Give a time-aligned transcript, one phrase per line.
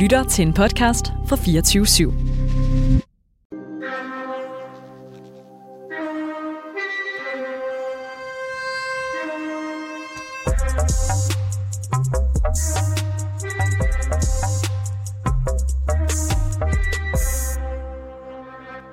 [0.00, 2.12] lytter til en podcast fra 24 /7.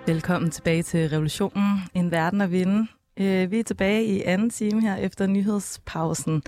[0.07, 2.87] Velkommen tilbage til Revolutionen, en verden at vinde.
[3.19, 6.43] Øh, vi er tilbage i anden time her efter nyhedspausen.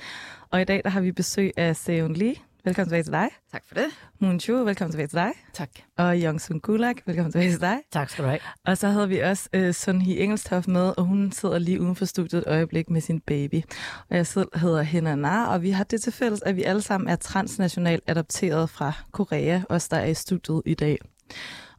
[0.50, 2.49] Og i dag der har vi besøg af Seon Lee.
[2.64, 3.30] Velkommen tilbage til dig.
[3.52, 3.86] Tak for det.
[4.20, 5.32] Moon Chu, velkommen tilbage til dig.
[5.54, 5.70] Tak.
[5.98, 7.78] Og Young Sun Gulag, velkommen tilbage til dig.
[7.92, 8.40] Tak skal du have.
[8.66, 11.96] Og så havde vi også uh, Sun Hee Engelstof med, og hun sidder lige uden
[11.96, 13.62] for studiet et øjeblik med sin baby.
[14.10, 16.82] Og jeg selv hedder Hina Nar, og vi har det til fælles, at vi alle
[16.82, 20.98] sammen er transnationalt adopteret fra Korea, os der er i studiet i dag.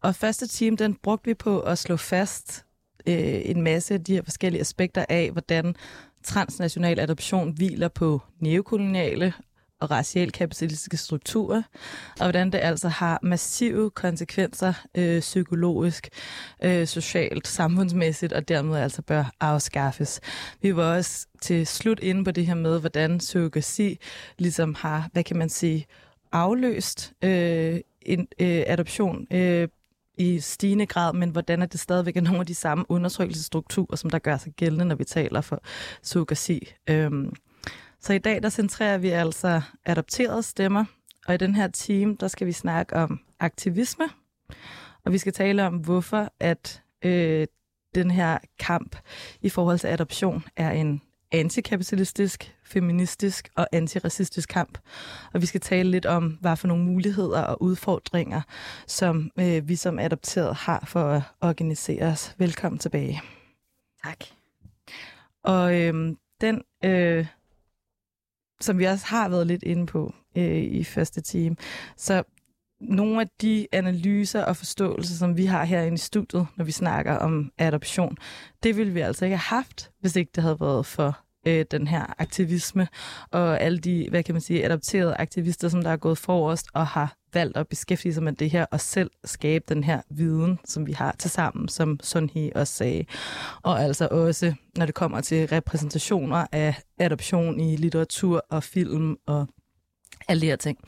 [0.00, 2.64] Og første time, den brugte vi på at slå fast
[3.06, 5.74] øh, en masse af de her forskellige aspekter af, hvordan
[6.22, 9.32] transnational adoption hviler på neokoloniale
[9.80, 11.62] og racielt kapitalistiske strukturer,
[12.20, 16.08] og hvordan det altså har massive konsekvenser øh, psykologisk,
[16.64, 20.20] øh, socialt, samfundsmæssigt, og dermed altså bør afskaffes.
[20.62, 23.98] Vi var også til slut inde på det her med, hvordan surrogasi
[24.38, 25.86] ligesom har, hvad kan man sige,
[26.32, 29.68] afløst øh, en øh, adoption øh,
[30.18, 34.10] i stigende grad, men hvordan er det stadigvæk er nogle af de samme undertrykkelsesstrukturer, som
[34.10, 35.62] der gør sig gældende, når vi taler for
[36.02, 36.72] surrogasi.
[36.90, 37.32] Øhm,
[38.00, 40.84] så i dag, der centrerer vi altså adopterede stemmer,
[41.26, 44.04] og i den her team, der skal vi snakke om aktivisme,
[45.04, 47.46] og vi skal tale om, hvorfor at øh,
[47.94, 48.96] den her kamp
[49.42, 54.78] i forhold til adoption er en antikapitalistisk, feministisk og antiracistisk kamp.
[55.32, 58.40] Og vi skal tale lidt om, hvad for nogle muligheder og udfordringer,
[58.86, 62.34] som øh, vi som adopteret har for at organisere os.
[62.38, 63.20] Velkommen tilbage.
[64.04, 64.24] Tak.
[65.44, 67.26] Og øh, den, øh,
[68.60, 71.56] som vi også har været lidt inde på øh, i første time,
[71.96, 72.22] så
[72.80, 77.16] nogle af de analyser og forståelser, som vi har herinde i studiet, når vi snakker
[77.16, 78.16] om adoption,
[78.62, 81.86] det ville vi altså ikke have haft, hvis ikke det havde været for øh, den
[81.86, 82.88] her aktivisme
[83.30, 86.86] og alle de, hvad kan man sige, adopterede aktivister, som der er gået forrest og
[86.86, 90.86] har valgt at beskæftige sig med det her og selv skabe den her viden, som
[90.86, 93.04] vi har til sammen, som Sunhi også sagde.
[93.62, 99.46] Og altså også, når det kommer til repræsentationer af adoption i litteratur og film og
[100.28, 100.78] alle de her ting.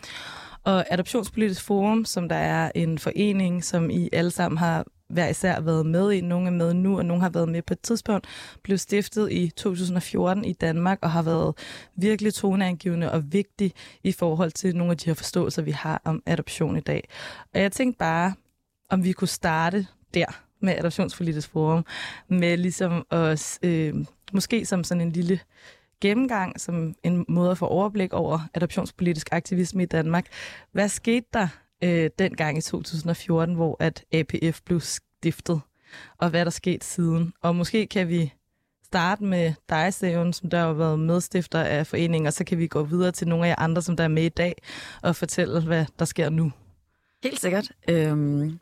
[0.65, 5.61] Og Adoptionspolitisk Forum, som der er en forening, som I alle sammen har hver især
[5.61, 6.21] været med i.
[6.21, 8.27] Nogle er med nu, og nogle har været med på et tidspunkt.
[8.63, 11.55] Blev stiftet i 2014 i Danmark og har været
[11.97, 13.73] virkelig toneangivende og vigtig
[14.05, 17.09] i forhold til nogle af de her forståelser, vi har om adoption i dag.
[17.55, 18.35] Og jeg tænkte bare,
[18.91, 21.85] om vi kunne starte der med Adoptionspolitisk Forum,
[22.29, 23.95] med ligesom os, øh,
[24.33, 25.41] måske som sådan en lille
[26.01, 30.27] gennemgang, som en måde at få overblik over adoptionspolitisk aktivisme i Danmark.
[30.73, 31.49] Hvad skete der
[31.83, 35.61] øh, dengang i 2014, hvor at APF blev stiftet,
[36.19, 37.33] og hvad der skete siden?
[37.43, 38.33] Og måske kan vi
[38.85, 42.67] starte med dig, Seven, som der har været medstifter af foreningen, og så kan vi
[42.67, 44.55] gå videre til nogle af jer andre, som der er med i dag,
[45.03, 46.53] og fortælle, hvad der sker nu.
[47.23, 47.69] Helt sikkert.
[47.89, 48.59] Øhm,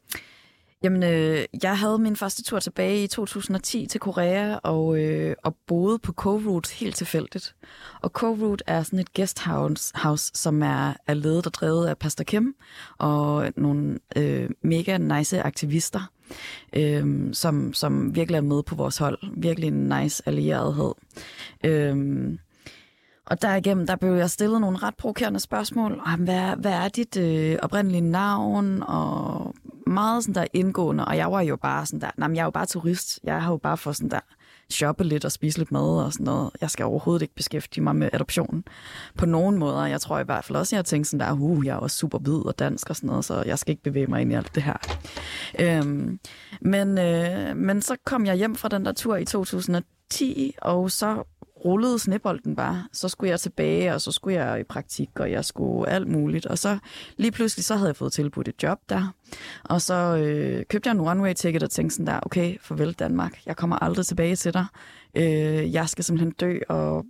[0.83, 5.57] jamen, øh, jeg havde min første tur tilbage i 2010 til Korea, og, øh, og
[5.67, 7.55] boede på Co-Root helt tilfældigt.
[8.01, 12.25] Og Co-Root er sådan et guesthouse, house, som er, er ledet og drevet af Pastor
[12.25, 12.55] Kim,
[12.99, 16.13] og nogle øh, mega nice aktivister,
[16.73, 19.19] øh, som, som virkelig er med på vores hold.
[19.37, 20.93] Virkelig en nice allierethed.
[21.65, 21.97] Øh,
[23.27, 26.01] og derigennem, der blev jeg stillet nogle ret provokerende spørgsmål.
[26.07, 28.83] Om, hvad, hvad er dit øh, oprindelige navn?
[28.83, 29.55] Og
[29.87, 31.05] meget sådan der indgående.
[31.05, 33.21] Og jeg var jo bare sådan der, nej, jeg er jo bare turist.
[33.25, 34.21] Jeg har jo bare for sådan der
[34.71, 36.51] shoppe lidt og spise lidt mad og sådan noget.
[36.61, 38.65] Jeg skal overhovedet ikke beskæftige mig med adoption
[39.17, 39.87] på nogen måder.
[39.87, 41.97] Jeg tror i hvert fald også, at jeg tænkte sådan der, uh, jeg er også
[41.97, 44.35] super hvid og dansk og sådan noget, så jeg skal ikke bevæge mig ind i
[44.35, 44.77] alt det her.
[45.61, 46.19] Øhm,
[46.61, 51.25] men, øh, men så kom jeg hjem fra den der tur i 2010, og så
[51.65, 52.85] rullede snebolden bare.
[52.93, 56.47] Så skulle jeg tilbage, og så skulle jeg i praktik, og jeg skulle alt muligt.
[56.47, 56.79] Og så
[57.17, 59.15] lige pludselig, så havde jeg fået tilbudt et job der.
[59.65, 63.57] Og så øh, købte jeg en one-way-ticket og tænkte sådan der, okay, farvel Danmark, jeg
[63.57, 64.67] kommer aldrig tilbage til dig.
[65.15, 67.05] Øh, jeg skal simpelthen dø, og,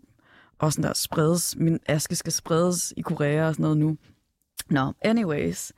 [0.58, 3.96] og sådan der spredes, min aske skal spredes i Korea og sådan noget nu.
[4.70, 5.72] Nå, no, anyways,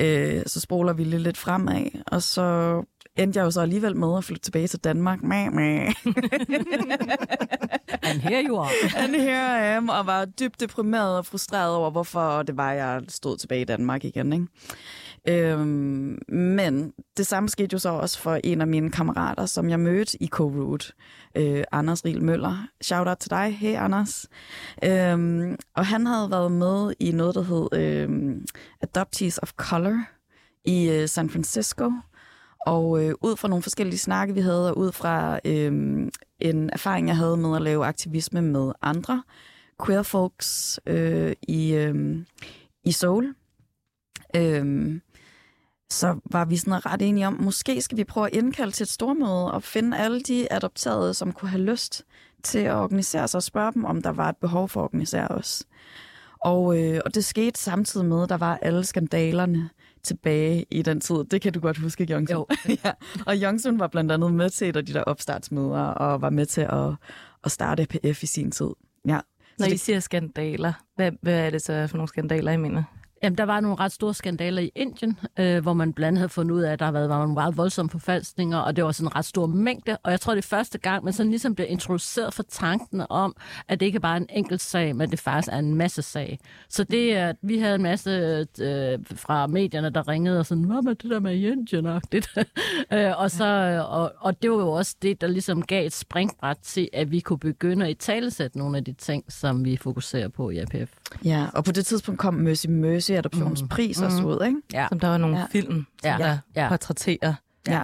[0.00, 2.82] øh, så spoler vi lidt fremad, og så
[3.22, 5.22] endte jeg jo så alligevel med at flytte tilbage til Danmark.
[5.22, 5.92] Mæh, mæh.
[8.02, 8.70] And here you are.
[8.96, 13.02] And here I am, og var dybt deprimeret og frustreret over, hvorfor det var, jeg
[13.08, 14.32] stod tilbage i Danmark igen.
[14.32, 14.46] Ikke?
[15.28, 19.80] Øhm, men det samme skete jo så også for en af mine kammerater, som jeg
[19.80, 20.90] mødte i Co-Root,
[21.34, 22.66] øh, Anders Riel Møller.
[22.80, 23.56] Shout out til dig.
[23.60, 24.26] Hey Anders.
[24.84, 28.36] Øhm, og han havde været med i noget, der hed øh,
[28.80, 29.98] Adoptees of Color
[30.64, 31.92] i øh, San Francisco.
[32.66, 35.72] Og øh, ud fra nogle forskellige snakke, vi havde, og ud fra øh,
[36.40, 39.22] en erfaring, jeg havde med at lave aktivisme med andre
[39.86, 42.16] queer folks øh, i, øh,
[42.84, 43.34] i Seoul,
[44.36, 45.00] øh,
[45.90, 48.90] så var vi sådan ret enige om, måske skal vi prøve at indkalde til et
[48.90, 52.04] stormøde og finde alle de adopterede, som kunne have lyst
[52.42, 55.28] til at organisere sig og spørge dem, om der var et behov for at organisere
[55.28, 55.64] os.
[56.40, 59.70] Og, øh, og det skete samtidig med, at der var alle skandalerne
[60.02, 61.24] tilbage i den tid.
[61.24, 62.36] Det kan du godt huske, Jongsun.
[62.36, 62.46] Jo.
[62.84, 62.92] ja.
[63.26, 66.46] Og Jongsun var blandt andet med til et af de der opstartsmøder, og var med
[66.46, 66.94] til at,
[67.44, 68.70] at starte APF i sin tid.
[69.06, 69.20] Ja.
[69.58, 72.56] Når Så I det, siger skandaler, hvad, hvad er det så for nogle skandaler, I
[72.56, 72.82] mener?
[73.22, 76.28] Jamen, der var nogle ret store skandaler i Indien, øh, hvor man blandt andet havde
[76.28, 79.06] fundet ud af, at der havde været nogle meget voldsomme forfalskninger, og det var sådan
[79.06, 79.96] en ret stor mængde.
[80.02, 83.36] Og jeg tror, det er første gang, man sådan ligesom bliver introduceret for tanken om,
[83.68, 86.38] at det ikke bare er en enkelt sag, men det faktisk er en masse sag.
[86.68, 88.10] Så det er, at vi havde en masse
[88.60, 91.86] øh, fra medierne, der ringede og sådan, hvad med det der med Indien?
[92.92, 95.92] øh, og, så, øh, og, og det var jo også det, der ligesom gav et
[95.92, 99.76] springbræt til, at vi kunne begynde at i talesætte nogle af de ting, som vi
[99.76, 100.92] fokuserer på i APF.
[101.24, 104.06] ja, og på det tidspunkt kom Mercy Mercy adoptionspris mm.
[104.06, 104.56] også ud, ikke?
[104.72, 104.86] Ja.
[104.88, 105.46] Som der var nogle Ja.
[105.52, 106.16] film, Ja.
[106.18, 106.68] der Ja.
[106.68, 107.34] portrætterer
[107.68, 107.82] Ja.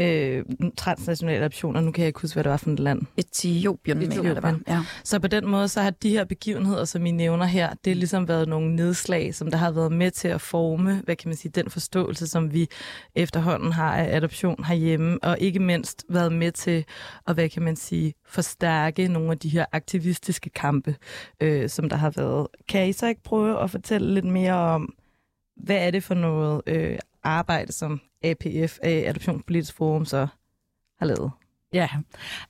[0.00, 0.44] Øh,
[0.76, 1.80] transnationale adoptioner.
[1.80, 3.02] Nu kan jeg ikke huske, hvad det var for et land.
[3.16, 4.60] Etiopien, mener jeg, det var.
[4.68, 4.84] Ja.
[5.04, 7.94] Så på den måde, så har de her begivenheder, som I nævner her, det har
[7.94, 11.36] ligesom været nogle nedslag, som der har været med til at forme, hvad kan man
[11.36, 12.68] sige, den forståelse, som vi
[13.14, 16.84] efterhånden har af adoption herhjemme, og ikke mindst været med til
[17.26, 20.94] at, hvad kan man sige, forstærke nogle af de her aktivistiske kampe,
[21.40, 22.46] øh, som der har været.
[22.68, 24.94] Kan I så ikke prøve at fortælle lidt mere om,
[25.56, 26.98] hvad er det for noget øh,
[27.28, 30.26] arbejde, som APF, Adoptionspolitisk Forum, så
[30.98, 31.30] har lavet?
[31.72, 31.88] Ja,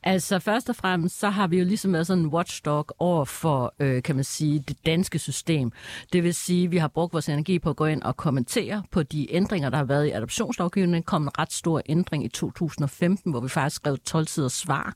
[0.03, 3.75] altså først og fremmest, så har vi jo ligesom været sådan en watchdog over for,
[3.81, 5.73] øh, kan man sige, det danske system.
[6.13, 8.83] Det vil sige, at vi har brugt vores energi på at gå ind og kommentere
[8.91, 11.03] på de ændringer, der har været i adoptionslovgivningen.
[11.03, 14.95] kom en ret stor ændring i 2015, hvor vi faktisk skrev 12 sider svar.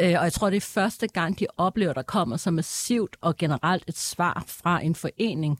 [0.00, 3.36] Øh, og jeg tror, det er første gang, de oplever, der kommer så massivt og
[3.36, 5.58] generelt et svar fra en forening.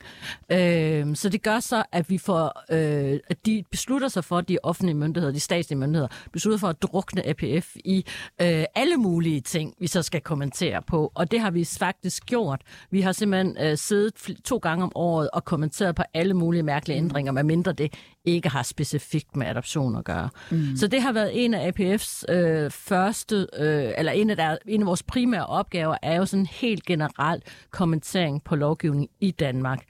[0.52, 4.58] Øh, så det gør så, at vi får, øh, at de beslutter sig for, de
[4.62, 7.94] offentlige myndigheder, de statslige myndigheder, beslutter for at drukne APF i
[8.41, 11.12] øh, alle mulige ting, vi så skal kommentere på.
[11.14, 12.61] Og det har vi faktisk gjort.
[12.91, 16.99] Vi har simpelthen øh, siddet to gange om året og kommenteret på alle mulige mærkelige
[16.99, 17.94] ændringer, medmindre det
[18.25, 20.29] ikke har specifikt med adoption at gøre.
[20.50, 20.76] Mm.
[20.76, 24.81] Så det har været en af APF's øh, første, øh, eller en af, der, en
[24.81, 29.85] af vores primære opgaver, er jo sådan helt generelt kommentering på lovgivning i Danmark.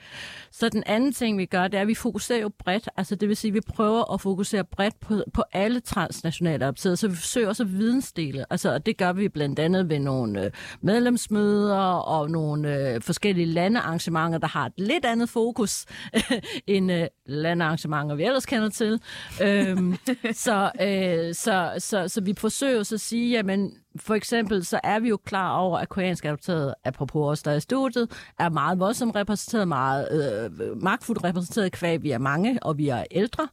[0.51, 2.89] Så den anden ting, vi gør, det er, at vi fokuserer jo bredt.
[2.97, 6.97] Altså det vil sige, at vi prøver at fokusere bredt på, på alle transnationale adopterede,
[6.97, 8.45] så vi forsøger også at vidensdele.
[8.51, 10.51] Altså, og det gør vi blandt andet ved nogle øh,
[10.81, 15.85] medlemsmøder og nogle øh, forskellige landearrangementer, der har et lidt andet fokus
[16.67, 19.01] end øh, landearrangementer, vi ellers kender til.
[19.43, 19.97] øhm,
[20.47, 24.99] så, øh, så, så, så vi forsøger så at sige, jamen for eksempel, så er
[25.01, 28.79] vi jo klar over, at koreanske adopterede, apropos os, der er i studiet, er meget
[28.79, 32.03] voldsomt repræsenteret, meget øh, magtfuldt repræsenteret kvæg.
[32.03, 33.49] Vi er mange, og vi er ældre,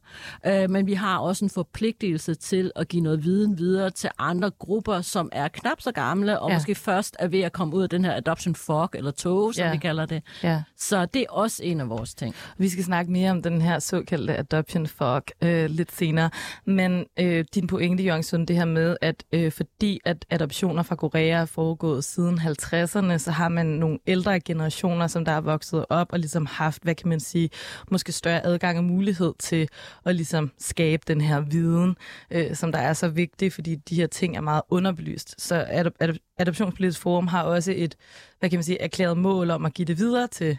[0.46, 4.50] øh, men vi har også en forpligtelse til at give noget viden videre til andre
[4.50, 6.56] grupper, som er knap så gamle, og ja.
[6.56, 9.64] Måske først er ved at komme ud af den her adoption fog, eller tog, som
[9.64, 9.72] Ja.
[9.72, 10.22] vi kalder det.
[10.42, 10.62] Ja.
[10.76, 12.34] Så det er også en af vores ting.
[12.58, 16.30] Vi skal snakke mere om den her såkaldte adoption fog øh, lidt senere.
[16.64, 21.40] Men øh, din pointe, Jongsun, det her med, at øh, fordi at adoptioner fra Korea
[21.40, 26.12] er foregået siden 50'erne, så har man nogle ældre generationer, som der er vokset op
[26.12, 27.50] og ligesom haft, hvad kan man sige,
[27.90, 29.68] måske større adgang og mulighed til
[30.04, 31.96] at ligesom skabe den her viden,
[32.30, 35.34] øh, som der er så vigtig, fordi de her ting er meget underbelyst.
[35.40, 37.96] Så Adop- Adop- Adoptionspolitisk Forum har også et,
[38.38, 40.58] hvad kan man sige, erklæret mål om at give det videre til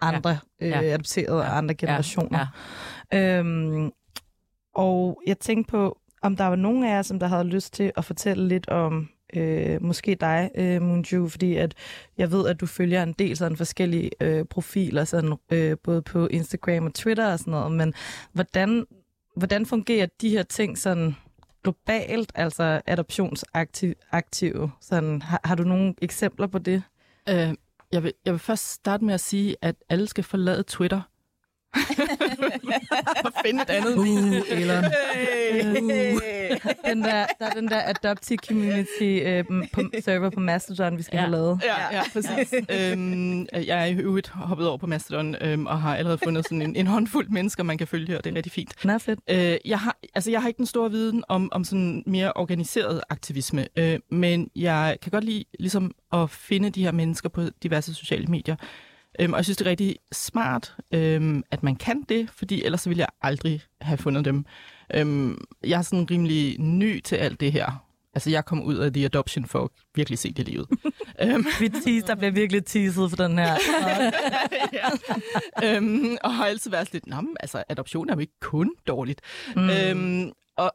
[0.00, 0.66] andre ja.
[0.66, 0.82] Ja.
[0.82, 1.50] øh, adopterede ja.
[1.50, 2.46] og andre generationer.
[3.12, 3.38] Ja.
[3.38, 3.90] Øhm,
[4.74, 7.92] og jeg tænkte på, om der var nogen af jer, som der havde lyst til
[7.96, 11.74] at fortælle lidt om øh, måske dig, øh, Moonju, fordi at
[12.18, 16.26] jeg ved, at du følger en del sådan forskellige øh, profiler, sådan, øh, både på
[16.26, 17.94] Instagram og Twitter og sådan noget, men
[18.32, 18.86] hvordan,
[19.36, 21.16] hvordan fungerer de her ting sådan
[21.62, 24.70] globalt, altså adoptionsaktive?
[24.80, 26.82] Sådan, har, har du nogle eksempler på det?
[27.28, 27.54] Øh,
[27.92, 31.00] jeg, vil, jeg vil først starte med at sige, at alle skal forlade Twitter
[33.24, 33.96] og finde et andet.
[33.96, 34.06] Uh,
[34.50, 34.82] eller...
[36.86, 41.16] den der, der er den der adoptee community øh, på server på Mastodon, vi skal
[41.16, 41.20] Ja.
[41.20, 41.60] have lavet.
[41.64, 42.54] Ja, ja, præcis.
[42.70, 46.62] øhm, jeg er i øvrigt hoppet over på Mastodon øhm, og har allerede fundet sådan
[46.62, 48.84] en, en håndfuld mennesker, man kan følge, og det er rigtig fint.
[48.84, 49.20] Nå, fedt.
[49.30, 53.00] Øh, jeg, har, altså, jeg har ikke den store viden om, om sådan mere organiseret
[53.10, 57.94] aktivisme, øh, men jeg kan godt lide ligesom, at finde de her mennesker på diverse
[57.94, 58.56] sociale medier.
[59.20, 62.88] Øhm, og jeg synes, det er rigtig smart, øhm, at man kan det, fordi ellers
[62.88, 64.44] ville jeg aldrig have fundet dem.
[64.94, 67.84] Øhm, jeg er sådan rimelig ny til alt det her.
[68.14, 70.66] Altså, jeg kom ud af The Adoption for at virkelig se det livet.
[71.22, 73.56] øhm, Vi tease, der bliver virkelig teaset for den her.
[75.62, 75.76] ja.
[75.76, 79.20] øhm, og har altid været lidt, men, altså, adoption er jo ikke kun dårligt.
[79.56, 79.70] Mm.
[79.70, 80.72] Øhm, og,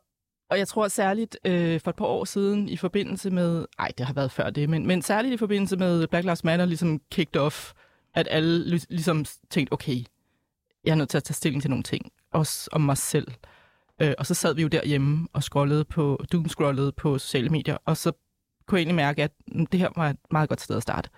[0.49, 4.05] og jeg tror særligt øh, for et par år siden i forbindelse med, ej, det
[4.05, 7.41] har været før det, men, men særligt i forbindelse med Black Lives Matter ligesom kicked
[7.41, 7.71] off,
[8.13, 10.03] at alle lig- ligesom tænkte, okay,
[10.83, 13.27] jeg er nødt til at tage stilling til nogle ting, også om mig selv.
[14.01, 17.97] Øh, og så sad vi jo derhjemme og scrollede på, doomscrollede på sociale medier, og
[17.97, 18.11] så
[18.65, 21.09] kunne jeg egentlig mærke, at mm, det her var et meget godt sted at starte.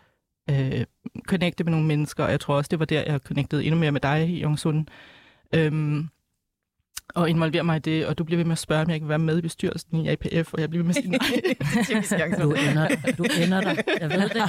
[0.49, 0.85] Øh,
[1.27, 3.91] connecte med nogle mennesker, og jeg tror også, det var der, jeg connectede endnu mere
[3.91, 4.87] med dig, Jongsun.
[5.55, 6.09] Øhm,
[7.15, 9.09] og involvere mig i det, og du bliver ved med at spørge, om jeg kan
[9.09, 12.37] være med i bestyrelsen i APF, og jeg bliver ved med at sige nej.
[12.43, 12.87] Du ender,
[13.17, 13.75] du ender der.
[13.99, 14.41] Jeg ved det.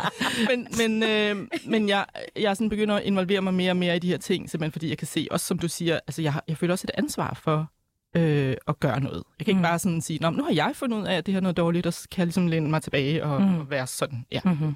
[0.50, 1.36] men men, øh,
[1.66, 2.04] men jeg,
[2.40, 4.88] jeg sådan begynder at involvere mig mere og mere i de her ting, simpelthen fordi
[4.88, 7.38] jeg kan se, også som du siger, altså jeg, har- jeg føler også et ansvar
[7.42, 7.70] for
[8.16, 9.22] øh, at gøre noget.
[9.38, 9.62] Jeg kan ikke Mm.
[9.62, 11.56] bare sådan sige, Nå, nu har jeg fundet ud af, at det her er noget
[11.56, 13.58] dårligt, og så kan jeg ligesom læne mig tilbage og, mm.
[13.58, 14.24] og være sådan.
[14.32, 14.40] Ja.
[14.44, 14.74] Mm-hmm.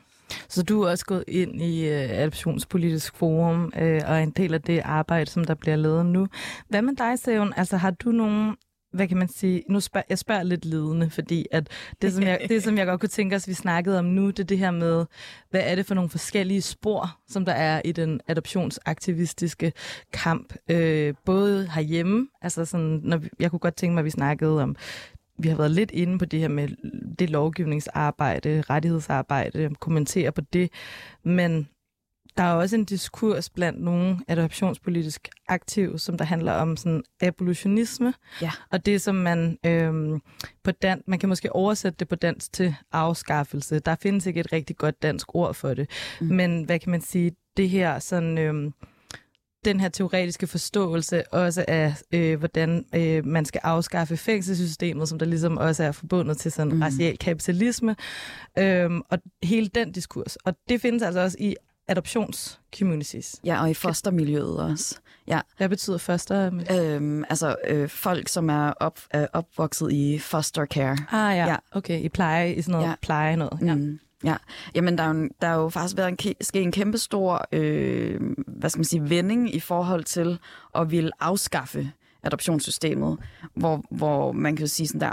[0.48, 4.54] Så du er også gået ind i øh, Adoptionspolitisk Forum øh, og er en del
[4.54, 6.26] af det arbejde, som der bliver lavet nu.
[6.68, 7.52] Hvad med dig, Seven?
[7.56, 8.54] Altså har du nogen,
[8.94, 11.68] hvad kan man sige, nu spørger jeg spørger lidt ledende, fordi at
[12.02, 14.38] det, som jeg, det, som jeg godt kunne tænke os, vi snakkede om nu, det
[14.38, 15.04] er det her med,
[15.50, 19.72] hvad er det for nogle forskellige spor, som der er i den adoptionsaktivistiske
[20.12, 24.10] kamp, øh, både herhjemme, altså sådan, når vi, jeg kunne godt tænke mig, at vi
[24.10, 24.76] snakkede om
[25.38, 26.68] vi har været lidt inde på det her med
[27.18, 30.70] det lovgivningsarbejde, rettighedsarbejde, kommentere på det,
[31.24, 31.68] men
[32.36, 38.14] der er også en diskurs blandt nogle adoptionspolitisk aktive, som der handler om sådan abolitionisme,
[38.42, 38.50] Ja.
[38.70, 40.20] og det som man øhm,
[40.64, 43.78] på dan man kan måske oversætte det på dansk til afskaffelse.
[43.78, 46.26] Der findes ikke et rigtig godt dansk ord for det, Mm.
[46.26, 48.74] men hvad kan man sige, det her sådan øhm,
[49.64, 55.26] den her teoretiske forståelse også af, øh, hvordan øh, man skal afskaffe fængselssystemet, som der
[55.26, 56.82] ligesom også er forbundet til sådan mm.
[56.82, 57.96] racial kapitalisme,
[58.58, 60.36] øhm, og hele den diskurs.
[60.36, 61.54] Og det findes altså også i
[61.88, 63.36] adoptionscommunities.
[63.44, 64.98] Ja, og i fostermiljøet også.
[65.28, 66.52] Ja, Hvad betyder første?
[66.70, 70.96] øhm, altså øh, folk, som er op, er opvokset i foster care.
[71.10, 71.56] Ah ja, Ja.
[71.72, 72.94] okay, i pleje, i sådan noget ja.
[73.02, 73.58] pleje noget.
[73.62, 73.74] Ja.
[73.74, 73.98] Mm.
[74.24, 74.36] Ja,
[74.74, 78.20] jamen der er, jo, der er jo faktisk været en, sket en kæmpe stor, øh,
[78.46, 80.38] hvad skal man sige, vending i forhold til
[80.74, 83.18] at ville afskaffe adoptionssystemet,
[83.54, 85.12] hvor, hvor man kan jo sige sådan der,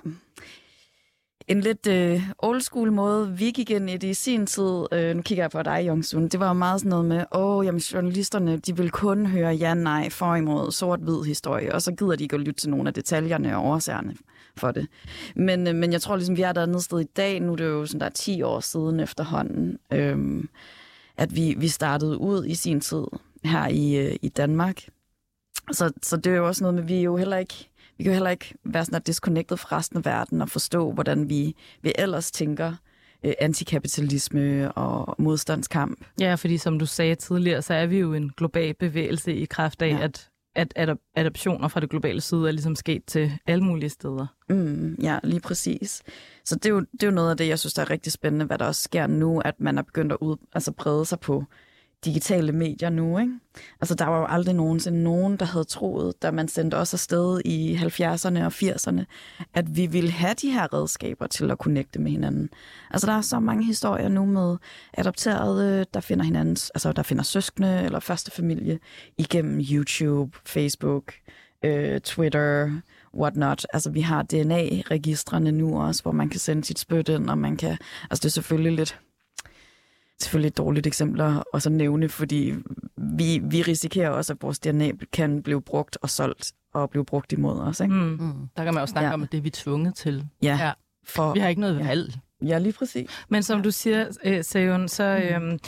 [1.47, 5.15] en lidt øh, old school måde, vi gik ind i det i sin tid, øh,
[5.15, 7.65] nu kigger jeg på dig, Jongsun, det var jo meget sådan noget med, åh, oh,
[7.65, 12.15] jamen journalisterne, de vil kun høre ja, nej, for imod, sort-hvid historie, og så gider
[12.15, 14.15] de ikke at lytte til nogle af detaljerne og årsagerne
[14.57, 14.87] for det.
[15.35, 17.55] Men, øh, men jeg tror ligesom, vi er et andet sted i dag, nu er
[17.55, 20.43] det jo sådan der er 10 år siden efterhånden, øh,
[21.17, 23.03] at vi, vi startede ud i sin tid
[23.43, 24.81] her i, øh, i Danmark.
[25.71, 28.11] Så, så det er jo også noget med, vi er jo heller ikke vi kan
[28.11, 31.93] jo heller ikke være sådan disconnected fra resten af verden og forstå, hvordan vi, vi
[31.95, 32.73] ellers tænker
[33.23, 36.05] øh, antikapitalisme og modstandskamp.
[36.19, 39.81] ja, fordi som du sagde tidligere, så er vi jo en global bevægelse i kraft
[39.81, 40.03] af, ja.
[40.03, 44.27] at, at adop- adoptioner fra det globale syd er ligesom sket til alle mulige steder.
[44.49, 46.01] Mm, ja, lige præcis.
[46.45, 48.11] Så det er, jo, det er jo noget af det, jeg synes, der er rigtig
[48.11, 51.19] spændende, hvad der også sker nu, at man er begyndt at ud, altså brede sig
[51.19, 51.43] på
[52.05, 53.19] digitale medier nu.
[53.19, 53.33] Ikke?
[53.81, 57.41] Altså, der var jo aldrig nogensinde nogen, der havde troet, da man sendte os afsted
[57.45, 59.03] i 70'erne og 80'erne,
[59.53, 62.49] at vi ville have de her redskaber til at connecte med hinanden.
[62.91, 64.57] Altså, der er så mange historier nu med
[64.93, 68.79] adopterede, der finder hinandens, altså der finder søskende eller første familie
[69.17, 71.13] igennem YouTube, Facebook,
[71.63, 72.71] øh, Twitter,
[73.13, 73.65] whatnot.
[73.73, 77.57] Altså, vi har DNA-registrene nu også, hvor man kan sende sit spyt ind, og man
[77.57, 77.77] kan...
[78.09, 78.99] Altså, det er selvfølgelig lidt
[80.21, 82.53] selvfølgelig et dårligt eksempel at også nævne, fordi
[82.97, 87.31] vi, vi risikerer også, at vores DNA kan blive brugt og solgt og blive brugt
[87.31, 87.79] imod os.
[87.79, 87.93] Ikke?
[87.93, 87.99] Mm.
[87.99, 88.33] Mm.
[88.57, 89.09] Der kan man jo snakke Ja.
[89.09, 89.13] ja.
[89.13, 90.25] om, at det er vi tvunget til.
[90.43, 90.71] Ja, Ja.
[91.07, 91.87] for, Vi har ikke noget Ja.
[91.87, 92.13] valg.
[92.41, 93.09] ja, lige præcis.
[93.29, 95.59] Men som du siger, øh, Seon, så øhm,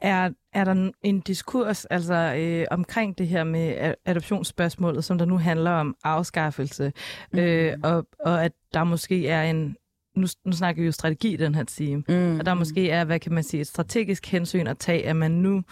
[0.00, 5.38] er, er der en diskurs altså øh, omkring det her med adoptionsspørgsmålet, som der nu
[5.38, 6.92] handler om afskaffelse,
[7.32, 9.76] øh, og, og at der måske er en,
[10.16, 12.38] nu, nu snakker vi jo strategi den her time, Mm.
[12.38, 15.30] og der måske er, hvad kan man sige, et strategisk hensyn at tage, at man
[15.30, 15.62] nu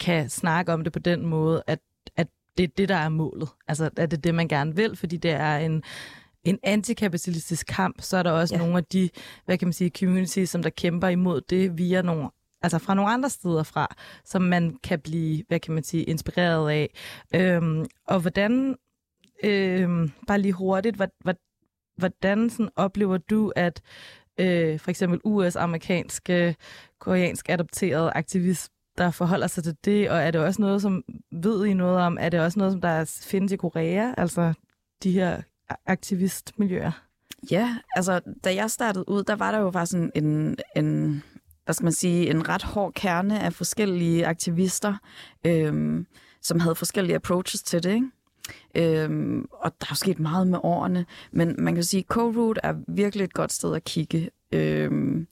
[0.00, 1.78] kan snakke om det på den måde, at,
[2.16, 2.26] at
[2.58, 3.48] det er det, der er målet.
[3.68, 5.82] Altså, er det det, man gerne vil, fordi det er en,
[6.44, 8.58] en antikapitalistisk kamp, så er der også ja.
[8.58, 9.10] nogle af de,
[9.44, 12.28] hvad kan man sige, communities, som der kæmper imod det via nogle
[12.62, 16.70] altså fra nogle andre steder fra, som man kan blive, hvad kan man sige, inspireret
[16.70, 16.94] af.
[17.34, 18.76] Øhm, og hvordan,
[19.44, 20.96] øhm, bare lige hurtigt,
[21.96, 23.82] hvordan sådan oplever du, at
[24.40, 26.56] øh, for eksempel US-amerikanske,
[26.98, 31.64] koreansk adopterede aktivist der forholder sig til det, og er det også noget, som ved
[31.66, 34.54] I noget om, er det også noget, som der findes i Korea, altså
[35.02, 35.42] de her
[35.86, 36.90] aktivistmiljøer?
[37.50, 41.22] Ja, altså da jeg startede ud, der var der jo faktisk en, en, en
[41.64, 44.94] hvad skal man sige, en ret hård kerne af forskellige aktivister,
[45.46, 46.06] øhm,
[46.42, 48.10] som havde forskellige approaches til det, ikke?
[48.74, 52.74] Øhm, og der er sket meget med årene, men man kan sige, at Co-Root er
[52.88, 54.30] virkelig et godt sted at kigge.
[54.52, 55.26] Øhm,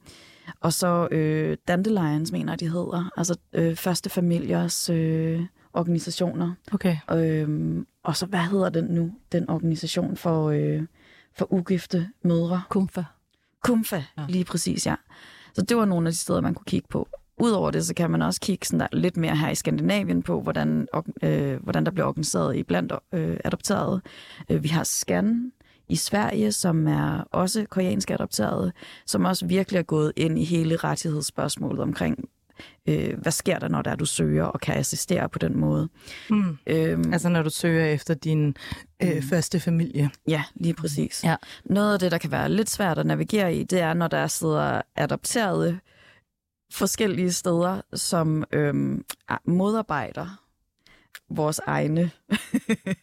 [0.61, 5.43] og så øh, Dandelions, mener de hedder, altså øh, første familiers øh,
[5.73, 6.53] organisationer.
[6.73, 6.97] Okay.
[7.13, 10.83] Øhm, og så, hvad hedder den nu, den organisation for, øh,
[11.35, 12.63] for ugifte mødre?
[12.69, 13.05] Kumfa.
[13.63, 14.25] Kumfa, ja.
[14.29, 14.95] lige præcis, ja.
[15.55, 17.09] Så det var nogle af de steder, man kunne kigge på.
[17.43, 20.41] Udover det, så kan man også kigge sådan der lidt mere her i Skandinavien på,
[20.41, 20.89] hvordan,
[21.23, 24.01] øh, hvordan der bliver organiseret i blandt øh, adopterede.
[24.51, 25.53] Øh, vi har Scan
[25.89, 28.73] i Sverige, som er også koreansk adopterede,
[29.07, 32.29] som også virkelig er gået ind i hele rettighedsspørgsmålet omkring,
[32.89, 35.89] øh, hvad sker der, når der du søger og kan assistere på den måde.
[36.31, 36.59] Mm.
[36.67, 38.57] Øhm, altså når du søger efter din
[39.03, 39.23] øh, mm.
[39.23, 40.11] første familie.
[40.29, 41.25] Ja, lige præcis.
[41.25, 41.37] Ja.
[41.65, 44.27] Noget af det, der kan være lidt svært at navigere i, det er, når der
[44.27, 45.79] sidder adopterede
[46.73, 49.05] forskellige steder, som øhm,
[49.45, 50.43] modarbejder
[51.37, 52.01] vores egne...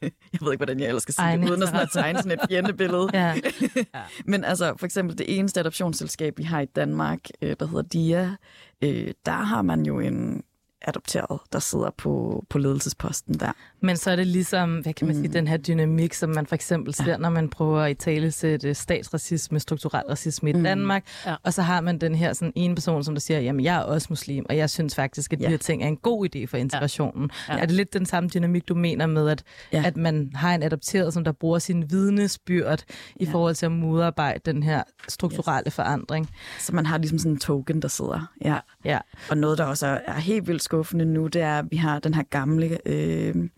[0.04, 2.20] jeg ved ikke, hvordan jeg ellers skal sige egne det, uden at, sådan at tegne
[2.20, 3.10] sådan et fjendebillede.
[3.14, 3.36] ja.
[3.76, 4.02] ja.
[4.26, 8.36] Men altså, for eksempel det eneste adoptionsselskab, vi har i Danmark, øh, der hedder DIA,
[8.84, 10.44] øh, der har man jo en
[10.82, 13.52] adopteret, der sidder på, på ledelsesposten der.
[13.82, 15.34] Men så er det ligesom, hvad kan man sige, mm.
[15.34, 17.18] den her dynamik, som man for eksempel ser, ja.
[17.18, 20.64] når man prøver at i tale sætte statsracisme, strukturel racisme i mm.
[20.64, 21.36] Danmark, ja.
[21.44, 23.84] og så har man den her sådan en person, som der siger, jamen jeg er
[23.84, 25.50] også muslim, og jeg synes faktisk, at de ja.
[25.50, 27.30] her ting er en god idé for integrationen.
[27.48, 27.56] Ja.
[27.56, 27.62] Ja.
[27.62, 29.44] Er det lidt den samme dynamik, du mener med, at,
[29.74, 29.84] ja.
[29.86, 32.84] at man har en adopteret, som der bruger sin vidnesbyrd
[33.16, 33.32] i ja.
[33.32, 35.76] forhold til at modarbejde den her strukturelle yes.
[35.76, 36.30] forandring?
[36.60, 38.32] Så man har ligesom sådan en token, der sidder.
[38.42, 38.58] Ja.
[38.86, 39.00] ja.
[39.30, 42.14] Og noget, der også er helt vildt skuffende nu, det er, at vi har den
[42.14, 43.50] her gamle øh,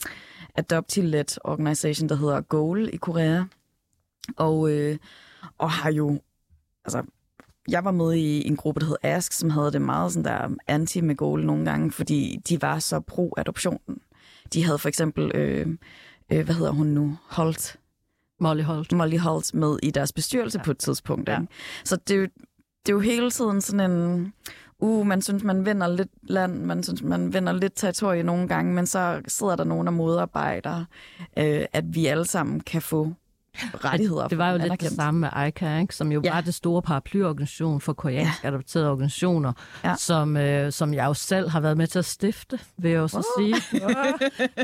[0.56, 3.44] adoptive-led organisation, der hedder Goal i Korea.
[4.38, 4.98] Og, øh,
[5.58, 6.22] og har jo,
[6.86, 7.04] altså,
[7.68, 10.56] jeg var med i en gruppe, der hed Ask, som havde det meget sådan der
[10.68, 13.98] anti med Goal nogle gange, fordi de var så pro-adoptionen.
[14.54, 15.68] De havde for eksempel, øh,
[16.32, 17.78] øh, hvad hedder hun nu, Holt,
[18.40, 18.92] Molly Holt.
[18.92, 20.64] Molly Holt med i deres bestyrelse ja.
[20.64, 21.30] på et tidspunkt.
[21.30, 21.42] Ja.
[21.42, 21.54] Ikke?
[21.84, 22.28] Så det er, jo,
[22.86, 24.34] det er jo hele tiden sådan en
[24.82, 28.74] uh, man synes, man vinder lidt land, man synes, man vinder lidt territorie nogle gange,
[28.74, 30.86] men så sidder der nogen og modarbejder,
[31.38, 33.14] øh, at vi alle sammen kan få
[33.56, 34.28] rettigheder.
[34.28, 35.96] Det var jo lidt det samme med ICA, ikke?
[35.96, 36.34] som jo ja.
[36.34, 38.48] var det store paraplyorganisation for koreanske ja.
[38.48, 39.96] adopterede organisationer, ja.
[39.96, 43.08] som, øh, som jeg jo selv har været med til at stifte, vil jeg jo
[43.08, 43.44] så oh.
[43.44, 43.56] sige.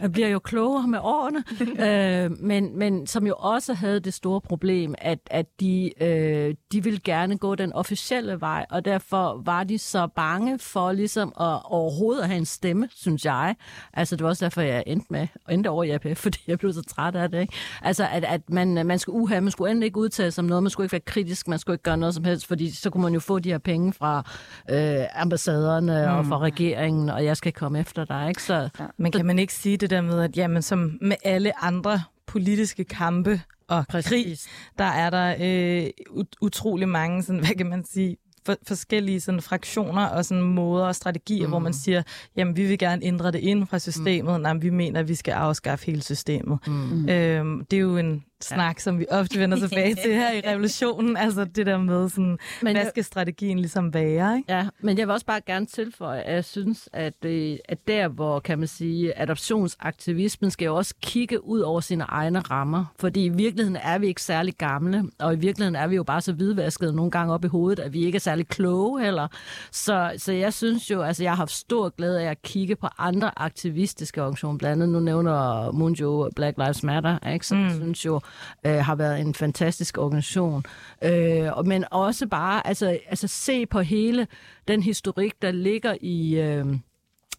[0.01, 1.43] jeg bliver jo klogere med årene.
[1.87, 6.83] øh, men, men som jo også havde det store problem, at, at de, øh, de
[6.83, 11.59] ville gerne gå den officielle vej, og derfor var de så bange for ligesom at
[11.63, 13.55] overhovedet at have en stemme, synes jeg.
[13.93, 16.73] Altså det var også derfor, jeg endte med endte over i APF, fordi jeg blev
[16.73, 17.41] så træt af det.
[17.41, 17.53] Ikke?
[17.81, 20.63] Altså at, at man man skulle uha, man skulle endelig ikke udtale sig om noget,
[20.63, 23.03] man skulle ikke være kritisk, man skulle ikke gøre noget som helst, fordi så kunne
[23.03, 24.31] man jo få de her penge fra
[24.69, 26.17] øh, ambassaderne mm.
[26.17, 28.29] og fra regeringen, og jeg skal komme efter dig.
[28.29, 28.43] Ikke?
[28.43, 28.85] Så, ja.
[28.97, 32.83] Men kan man ikke sige det der med, at jamen, som med alle andre politiske
[32.83, 34.09] kampe og Præcis.
[34.09, 34.37] krig,
[34.77, 35.89] der er der øh,
[36.41, 40.95] utrolig mange, sådan, hvad kan man sige, for, forskellige sådan, fraktioner og sådan, måder og
[40.95, 41.51] strategier, mm.
[41.51, 41.73] hvor man mm.
[41.73, 42.03] siger,
[42.35, 44.41] jamen vi vil gerne ændre det ind fra systemet, mm.
[44.41, 46.59] nej, vi mener, at vi skal afskaffe hele systemet.
[46.67, 47.09] Mm.
[47.09, 48.81] Øhm, det er jo en snak, ja.
[48.81, 51.17] som vi ofte vender tilbage til her i revolutionen.
[51.17, 54.37] Altså det der med, sådan, men hvad skal strategien ligesom være?
[54.37, 54.53] Ikke?
[54.53, 58.07] Ja, men jeg vil også bare gerne tilføje, at jeg synes, at, øh, at der,
[58.07, 62.85] hvor kan man sige, adoptionsaktivismen skal jo også kigge ud over sine egne rammer.
[62.99, 66.21] Fordi i virkeligheden er vi ikke særlig gamle, og i virkeligheden er vi jo bare
[66.21, 69.27] så hvidvaskede nogle gange op i hovedet, at vi ikke er særlig kloge heller.
[69.71, 72.87] Så, så jeg synes jo, altså jeg har haft stor glæde af at kigge på
[72.97, 74.57] andre aktivistiske organisationer.
[74.57, 77.47] Blandt andet, nu nævner Munjo Black Lives Matter, ikke?
[77.47, 77.63] Så mm.
[77.63, 78.19] jeg synes jo,
[78.65, 80.63] øh, har været en fantastisk organisation.
[81.03, 84.27] Øh, men også bare altså, altså se på hele
[84.67, 86.35] den historik, der ligger i...
[86.39, 86.65] Øh,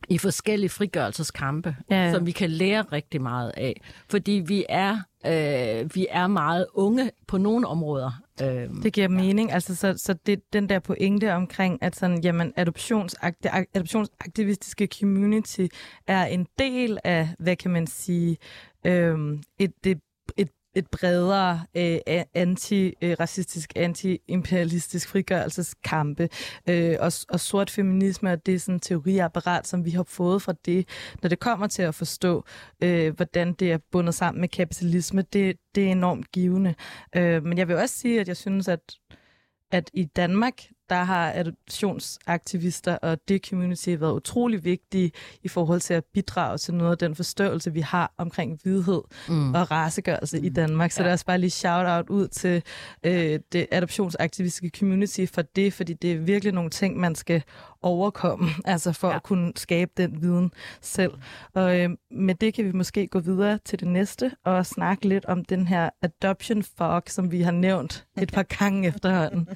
[0.09, 3.81] i forskellige frigørelseskampe, Ja, som vi kan lære rigtig meget af.
[4.11, 8.21] Fordi vi er, øh, vi er meget unge på nogle områder.
[8.43, 9.53] Øh, Det giver mening.
[9.53, 15.67] Altså, så, så det, den der pointe omkring, at sådan, jamen, adoptionsakt, det adoptionsaktivistiske community
[16.07, 18.37] er en del af, hvad kan man sige,
[18.85, 20.01] øhm, et, det,
[20.79, 21.99] et, bredere øh,
[22.35, 26.29] anti-racistisk, øh, anti-imperialistisk frigørelseskampe.
[26.69, 30.89] Øh, og, og sort feminisme er det sådan teoriapparat, som vi har fået fra det,
[31.23, 32.45] når det kommer til at forstå,
[32.83, 35.23] øh, hvordan det er bundet sammen med kapitalisme.
[35.23, 36.75] Det, det er enormt givende.
[37.17, 38.81] Øh, men jeg vil også sige, at jeg synes, at,
[39.73, 45.95] at i Danmark, der har adoptionsaktivister og det community været utrolig vigtige i forhold til
[45.95, 49.55] at bidrage til noget af den forståelse, vi har omkring hvidhed mm.
[49.55, 50.45] og racegørelse mm.
[50.45, 50.91] i Danmark.
[50.91, 51.05] Så ja.
[51.05, 52.63] det er også bare lige shout-out ud til
[53.05, 57.43] øh, det adoptionsaktivistiske community for det, fordi det er virkelig nogle ting, man skal
[57.83, 59.17] overkomme, altså for ja.
[59.17, 61.13] at kunne skabe den viden selv.
[61.55, 65.25] Og øh, med det kan vi måske gå videre til det næste og snakke lidt
[65.25, 69.49] om den her adoption fog, som vi har nævnt et par gange efterhånden.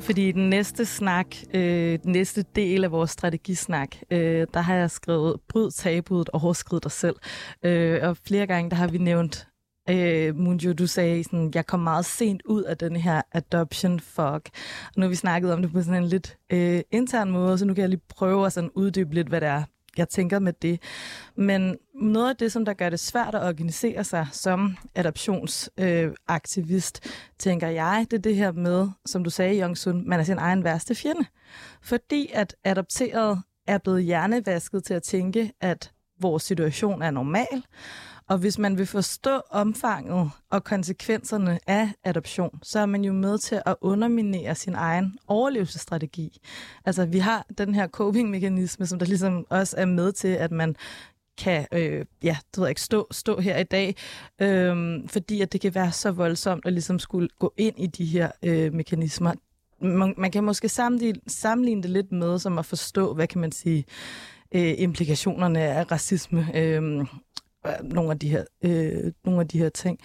[0.00, 4.90] Fordi den næste snak, øh, den næste del af vores strategisnak, øh, der har jeg
[4.90, 7.16] skrevet, bryd tabuet og overskrid dig selv.
[7.62, 9.48] Øh, og flere gange, der har vi nævnt,
[9.90, 14.20] øh, Munjo, du sagde, sådan, jeg kom meget sent ud af den her adoption fuck.
[14.20, 14.42] Og
[14.96, 17.74] nu har vi snakket om det på sådan en lidt øh, intern måde, så nu
[17.74, 19.62] kan jeg lige prøve at sådan uddybe lidt, hvad det er,
[19.96, 20.82] jeg tænker med det.
[21.36, 27.12] Men noget af det, som der gør det svært at organisere sig som adoptionsaktivist, øh,
[27.38, 30.64] tænker jeg, det er det her med, som du sagde, Jongsun, man er sin egen
[30.64, 31.24] værste fjende.
[31.82, 37.64] Fordi at adopteret er blevet hjernevasket til at tænke, at vores situation er normal,
[38.28, 43.38] og hvis man vil forstå omfanget og konsekvenserne af adoption, så er man jo med
[43.38, 46.38] til at underminere sin egen overlevelsesstrategi.
[46.84, 50.76] Altså, vi har den her coping-mekanisme, som der ligesom også er med til, at man
[51.38, 53.96] kan øh, ja, det ved jeg ikke, stå, stå her i dag,
[54.38, 58.04] øh, fordi at det kan være så voldsomt at ligesom skulle gå ind i de
[58.04, 59.32] her øh, mekanismer.
[59.80, 63.52] Man, man kan måske sammenligne, sammenligne det lidt med som at forstå, hvad kan man
[63.52, 63.84] sige,
[64.52, 66.50] øh, implikationerne af racisme.
[66.54, 67.06] Øh,
[67.82, 69.98] nogle af de her, øh, nogle af de her ting.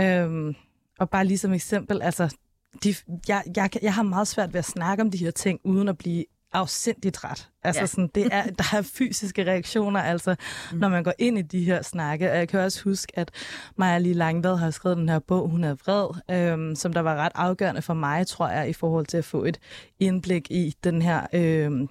[0.00, 0.54] Øhm,
[0.98, 2.36] og bare lige som eksempel, altså,
[2.84, 2.94] de,
[3.28, 5.98] jeg, jeg, jeg har meget svært ved at snakke om de her ting, uden at
[5.98, 7.48] blive afsindigt træt.
[7.62, 7.86] Altså, ja.
[7.86, 10.34] sådan, det er, der er fysiske reaktioner, altså,
[10.72, 10.78] mm.
[10.78, 12.30] når man går ind i de her snakke.
[12.30, 13.30] Og jeg kan også huske, at
[13.76, 17.16] Maja Lige Langvad har skrevet den her bog, Hun er vred, øhm, som der var
[17.16, 19.58] ret afgørende for mig, tror jeg, i forhold til at få et
[20.00, 21.26] indblik i den her...
[21.32, 21.88] Øhm,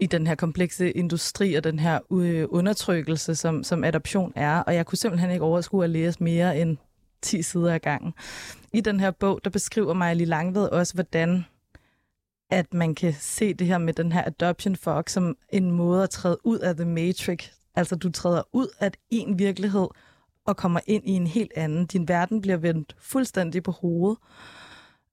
[0.00, 4.60] i den her komplekse industri og den her øh, undertrykkelse, som, som adoption er.
[4.60, 6.76] Og jeg kunne simpelthen ikke overskue at læse mere end
[7.22, 8.14] 10 sider ad gangen.
[8.72, 11.44] I den her bog, der beskriver mig lige Langved også, hvordan
[12.50, 16.10] at man kan se det her med den her adoption fog som en måde at
[16.10, 17.48] træde ud af the matrix.
[17.74, 19.88] Altså du træder ud af en virkelighed
[20.46, 21.86] og kommer ind i en helt anden.
[21.86, 24.18] Din verden bliver vendt fuldstændig på hovedet.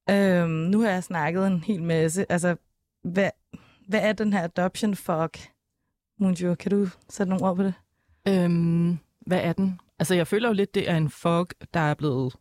[0.10, 2.32] Øhm, nu har jeg snakket en hel masse.
[2.32, 2.56] Altså,
[3.04, 3.30] hvad,
[3.88, 5.30] hvad er den her adoption fog?
[6.20, 7.74] Munjo, kan du sætte nogle ord på det?
[8.28, 9.80] Øhm, hvad er den?
[10.00, 12.36] Altså, jeg føler jo lidt, det er en fog, der er blevet,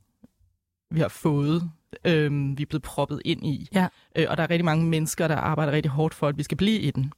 [0.90, 1.70] vi har fået,
[2.04, 3.68] øhm, vi er blevet proppet ind i.
[3.74, 3.88] Ja.
[4.16, 6.56] Øh, og der er rigtig mange mennesker, der arbejder rigtig hårdt for, at vi skal
[6.56, 7.12] blive i den.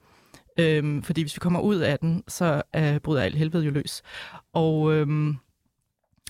[0.58, 4.02] Øhm, fordi hvis vi kommer ud af den, så øh, bryder alt helvede jo løs.
[4.52, 5.36] Og øhm,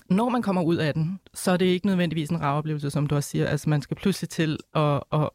[0.09, 3.07] når man kommer ud af den, så er det ikke nødvendigvis en rar oplevelse, som
[3.07, 3.47] du også siger.
[3.47, 5.29] Altså, man skal pludselig til at, at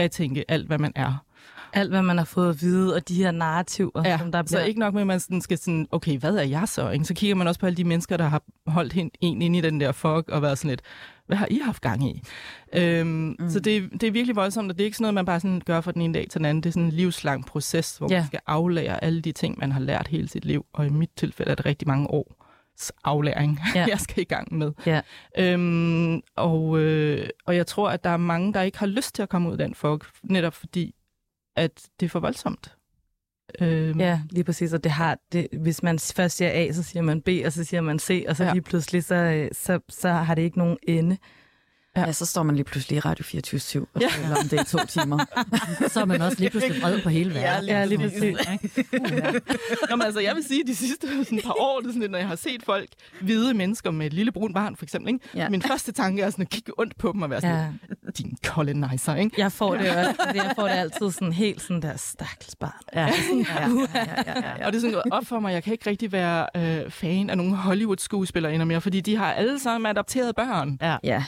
[0.00, 1.24] retænke alt, hvad man er.
[1.72, 4.54] Alt, hvad man har fået at vide, og de her narrativer, Ja, som der så
[4.56, 4.64] bliver...
[4.64, 6.90] ikke nok med, at man sådan skal sådan, okay, hvad er jeg så?
[6.90, 7.04] Ikke?
[7.04, 9.60] Så kigger man også på alle de mennesker, der har holdt hen, en ind i
[9.60, 10.82] den der fog, og været sådan lidt,
[11.26, 12.22] hvad har I haft gang i?
[12.74, 13.50] Øhm, mm.
[13.50, 15.62] Så det, det er virkelig voldsomt, og det er ikke sådan noget, man bare sådan
[15.66, 16.62] gør fra den ene dag til den anden.
[16.62, 18.16] Det er sådan en livslang proces, hvor Ja.
[18.18, 20.66] man skal aflære alle de ting, man har lært hele sit liv.
[20.72, 22.36] Og i mit tilfælde er det rigtig mange år
[23.04, 23.86] aflæring, Ja.
[23.88, 24.72] jeg skal i gang med.
[24.86, 25.00] Ja.
[25.38, 29.22] Øhm, og, øh, og jeg tror, at der er mange, der ikke har lyst til
[29.22, 30.94] at komme ud af den fog, netop fordi,
[31.56, 32.76] at det er for voldsomt.
[33.60, 34.72] Øhm, Ja, lige præcis.
[34.72, 37.64] Og det har, det, hvis man først siger A, så siger man B, og så
[37.64, 38.52] siger man C, og så Ja.
[38.52, 41.16] lige pludselig, så, øh, så, så har det ikke nogen ende.
[41.96, 42.00] Ja.
[42.06, 44.08] ja, så står man lige pludselig i Radio 24 og Ja.
[44.08, 45.18] taler om det i to timer.
[45.92, 47.68] Så er man også lige pludselig vred på hele verden.
[47.68, 48.36] Ja, lige præcis.
[49.90, 52.00] Nå, men altså, jeg vil sige, at de sidste sådan, par år, det er sådan,
[52.00, 52.88] lidt, når jeg har set folk,
[53.20, 55.28] hvide mennesker med et lille brun barn, for eksempel, ikke?
[55.34, 55.48] Ja.
[55.48, 57.62] min første tanke er sådan at kigge ondt på dem og være sådan, Ja.
[57.62, 58.10] ja.
[58.18, 59.34] din colonizer, ikke?
[59.40, 62.72] Jeg får det, også, jeg får det altid sådan helt sådan der stakkels barn.
[62.94, 63.00] Ja.
[63.00, 63.10] Ja,
[63.94, 64.66] ja, ja, ja, ja.
[64.66, 67.30] Og det er sådan gået op for mig, jeg kan ikke rigtig være øh, fan
[67.30, 70.78] af nogle Hollywood-skuespillere mere, fordi de har alle sammen adopteret børn.
[70.82, 70.96] Ja.
[71.04, 71.24] ja.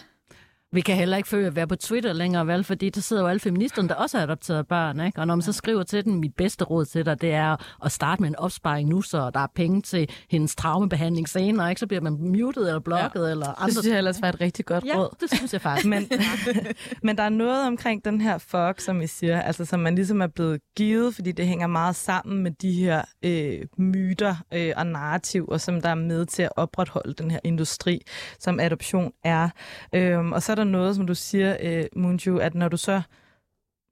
[0.74, 2.64] Vi kan heller ikke føle at være på Twitter længere, vel?
[2.64, 5.20] Fordi der sidder jo alle feministerne, der også har adopteret børn, ikke?
[5.20, 7.92] Og når man så skriver til dem, mit bedste råd til dig, det er at
[7.92, 11.80] starte med en opsparing nu, så der er penge til hendes traumebehandling senere, ikke?
[11.80, 13.30] Så bliver man muted eller blokket ja.
[13.30, 13.66] eller andre.
[13.66, 15.16] Det synes jeg ellers var et rigtig godt Ja, råd.
[15.20, 15.88] det synes jeg faktisk.
[15.88, 16.08] Men,
[17.02, 20.20] men der er noget omkring den her fuck, som I siger, altså som man ligesom
[20.22, 24.86] er blevet givet, fordi det hænger meget sammen med de her øh, myter øh, og
[24.86, 28.00] narrativer, som der er med til at opretholde den her industri,
[28.38, 29.48] som adoption er.
[29.94, 33.02] Øhm, og så er der noget, som du siger, øh, Munju, at når du så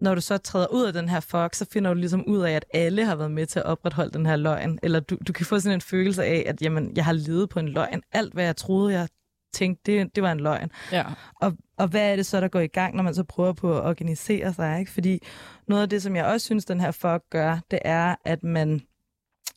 [0.00, 2.52] når du så træder ud af den her fuck, så finder du ligesom ud af,
[2.52, 4.78] at alle har været med til at opretholde den her løgn.
[4.82, 7.58] Eller du, du kan få sådan en følelse af, at jamen, jeg har levet på
[7.58, 8.02] en løgn.
[8.12, 9.08] Alt, hvad jeg troede, jeg
[9.52, 10.70] tænkte, det, det var en løgn.
[10.92, 11.04] Ja.
[11.40, 13.78] Og, og hvad er det så, der går i gang, når man så prøver på
[13.78, 14.80] at organisere sig?
[14.80, 14.92] Ikke?
[14.92, 15.22] Fordi
[15.68, 18.82] noget af det, som jeg også synes, den her fuck gør, det er, at man,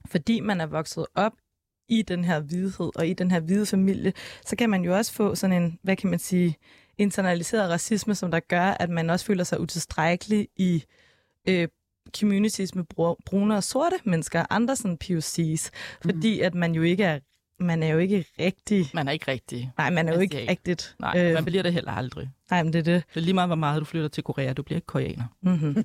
[0.06, 1.34] fordi man er vokset op
[1.90, 4.14] i den her hvidhed og i den her hvide familie,
[4.46, 6.58] så kan man jo også få sådan en, hvad kan man sige,
[6.98, 10.84] internaliseret racisme, som der gør, at man også føler sig utilstrækkelig i
[11.50, 11.68] øh,
[12.20, 15.70] communities med bru- brune og sorte mennesker, andre sådan POC's,
[16.02, 17.20] fordi at man jo ikke er
[17.60, 18.86] man er jo ikke rigtig...
[18.94, 19.72] Man er ikke rigtig.
[19.78, 20.50] Nej, man er jo ikke asiat.
[20.50, 20.96] rigtigt.
[21.00, 22.30] Nej, øh, man bliver det heller aldrig.
[22.52, 23.04] nej, men det er det.
[23.14, 24.54] Det er lige meget, hvor meget du flytter til Korea.
[24.54, 25.24] Du bliver ikke koreaner.
[25.42, 25.84] Mm-hmm.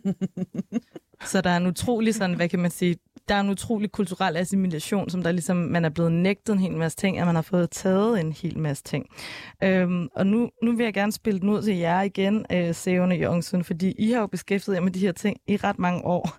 [1.31, 2.97] så der er en utrolig sådan, hvad kan man sige,
[3.29, 6.73] der er en utrolig kulturel assimilation, som der ligesom, man er blevet nægtet en hel
[6.73, 9.07] masse ting, at man har fået taget en hel masse ting.
[9.64, 13.14] Øhm, og nu, nu vil jeg gerne spille den ud til jer igen, øh, Sævne
[13.14, 16.37] Jongsen, fordi I har jo beskæftiget jer med de her ting i ret mange år.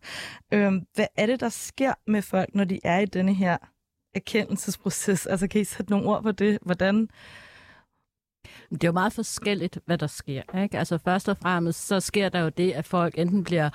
[0.54, 3.58] Øhm, hvad er det, der sker med folk, når de er i denne her
[4.15, 5.25] erkendelsesproces?
[5.25, 6.60] Altså kan I sætte nogle ord på det?
[6.62, 7.10] Hvordan?
[8.71, 10.62] Det er jo meget forskelligt, hvad der sker.
[10.62, 10.77] Ikke?
[10.77, 13.69] Altså først og fremmest, så sker der jo det, at folk enten bliver...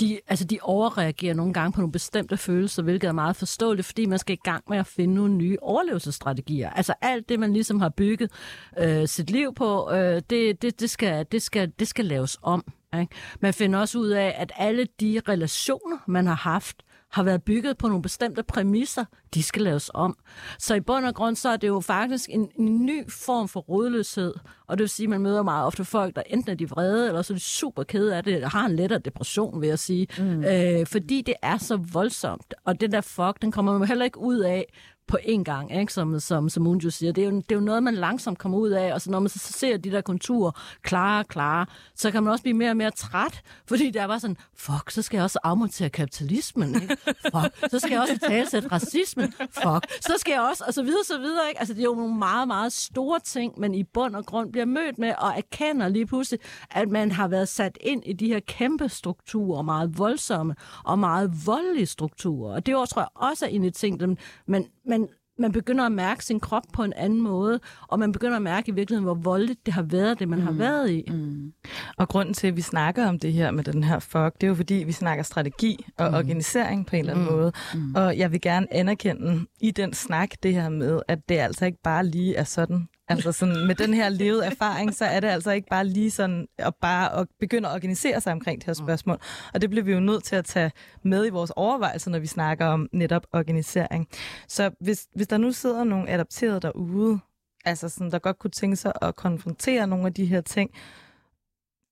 [0.00, 4.06] De, altså de overreagerer nogle gange på nogle bestemte følelser, hvilket er meget forståeligt, fordi
[4.06, 6.70] man skal i gang med at finde nogle nye overlevelsesstrategier.
[6.70, 8.30] Altså alt det, man ligesom har bygget
[8.78, 12.64] øh, sit liv på, øh, det, det, det, skal, det, skal, det skal laves om.
[13.00, 13.14] Ikke?
[13.40, 16.76] Man finder også ud af, at alle de relationer, man har haft,
[17.10, 20.16] har været bygget på nogle bestemte præmisser, de skal laves om.
[20.58, 23.60] Så i bund og grund, så er det jo faktisk en, en ny form for
[23.60, 24.34] rodløshed.
[24.66, 27.08] Og det vil sige, at man møder meget ofte folk, der enten er de vrede,
[27.08, 29.78] eller så er de super kede af det, og har en lettere depression, vil jeg
[29.78, 30.06] sige.
[30.18, 30.44] Mm.
[30.44, 32.54] Øh, fordi det er så voldsomt.
[32.64, 34.66] Og det der fuck, den kommer man heller ikke ud af
[35.08, 35.92] på én gang, ikke?
[35.92, 37.12] Som, som, som Unjo siger.
[37.12, 39.20] Det er, jo, det er jo noget, man langsomt kommer ud af, og så når
[39.20, 40.50] man så ser de der konturer
[40.82, 44.36] klare, klare, så kan man også blive mere og mere træt, fordi der var sådan,
[44.56, 46.96] fuck, så skal jeg også afmontere kapitalismen, ikke?
[47.06, 51.04] Fuck, så skal jeg også tale racismen, fuck, så skal jeg også, og så videre,
[51.04, 51.60] så videre, ikke?
[51.60, 54.66] Altså, det er jo nogle meget, meget store ting, men i bund og grund bliver
[54.66, 56.40] mødt med, og erkender lige pludselig,
[56.70, 61.46] at man har været sat ind i de her kæmpe strukturer, meget voldsomme og meget
[61.46, 62.54] voldelige strukturer.
[62.54, 64.16] Og det tror jeg, også er en af tingene,
[64.46, 68.36] men, men man begynder at mærke sin krop på en anden måde, og man begynder
[68.36, 70.44] at mærke i virkeligheden, hvor voldeligt det har været, det man mm.
[70.44, 71.04] har været i.
[71.10, 71.52] Mm.
[71.96, 74.48] Og grunden til, at vi snakker om det her med den her fuck, det er
[74.48, 76.14] jo fordi, vi snakker strategi og mm.
[76.14, 77.32] organisering på en eller anden mm.
[77.32, 77.52] måde.
[77.74, 77.94] Mm.
[77.94, 81.82] Og jeg vil gerne anerkende i den snak det her med, at det altså ikke
[81.82, 82.88] bare lige er sådan.
[83.08, 86.46] Altså sådan, med den her levede erfaring, så er det altså ikke bare lige sådan
[86.58, 89.18] at bare at begynde at organisere sig omkring det her spørgsmål.
[89.54, 90.72] Og det bliver vi jo nødt til at tage
[91.04, 94.08] med i vores overvejelser, når vi snakker om netop organisering.
[94.48, 97.18] Så hvis, hvis der nu sidder nogle adopterede derude,
[97.64, 100.70] altså sådan, der godt kunne tænke sig at konfrontere nogle af de her ting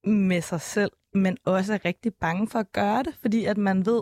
[0.05, 3.85] med sig selv, men også er rigtig bange for at gøre det, fordi at man
[3.85, 4.01] ved,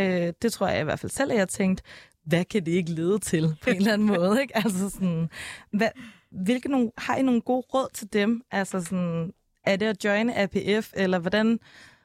[0.00, 1.82] øh, det tror jeg i hvert fald selv, at jeg tænkt,
[2.26, 4.40] hvad kan det ikke lede til på en eller anden måde?
[4.42, 4.56] Ikke?
[4.56, 5.28] Altså sådan,
[5.72, 5.88] hvad,
[6.30, 8.42] hvilke nogle, har I nogle gode råd til dem?
[8.50, 9.32] Altså sådan,
[9.64, 11.60] er det at join APF, eller hvordan,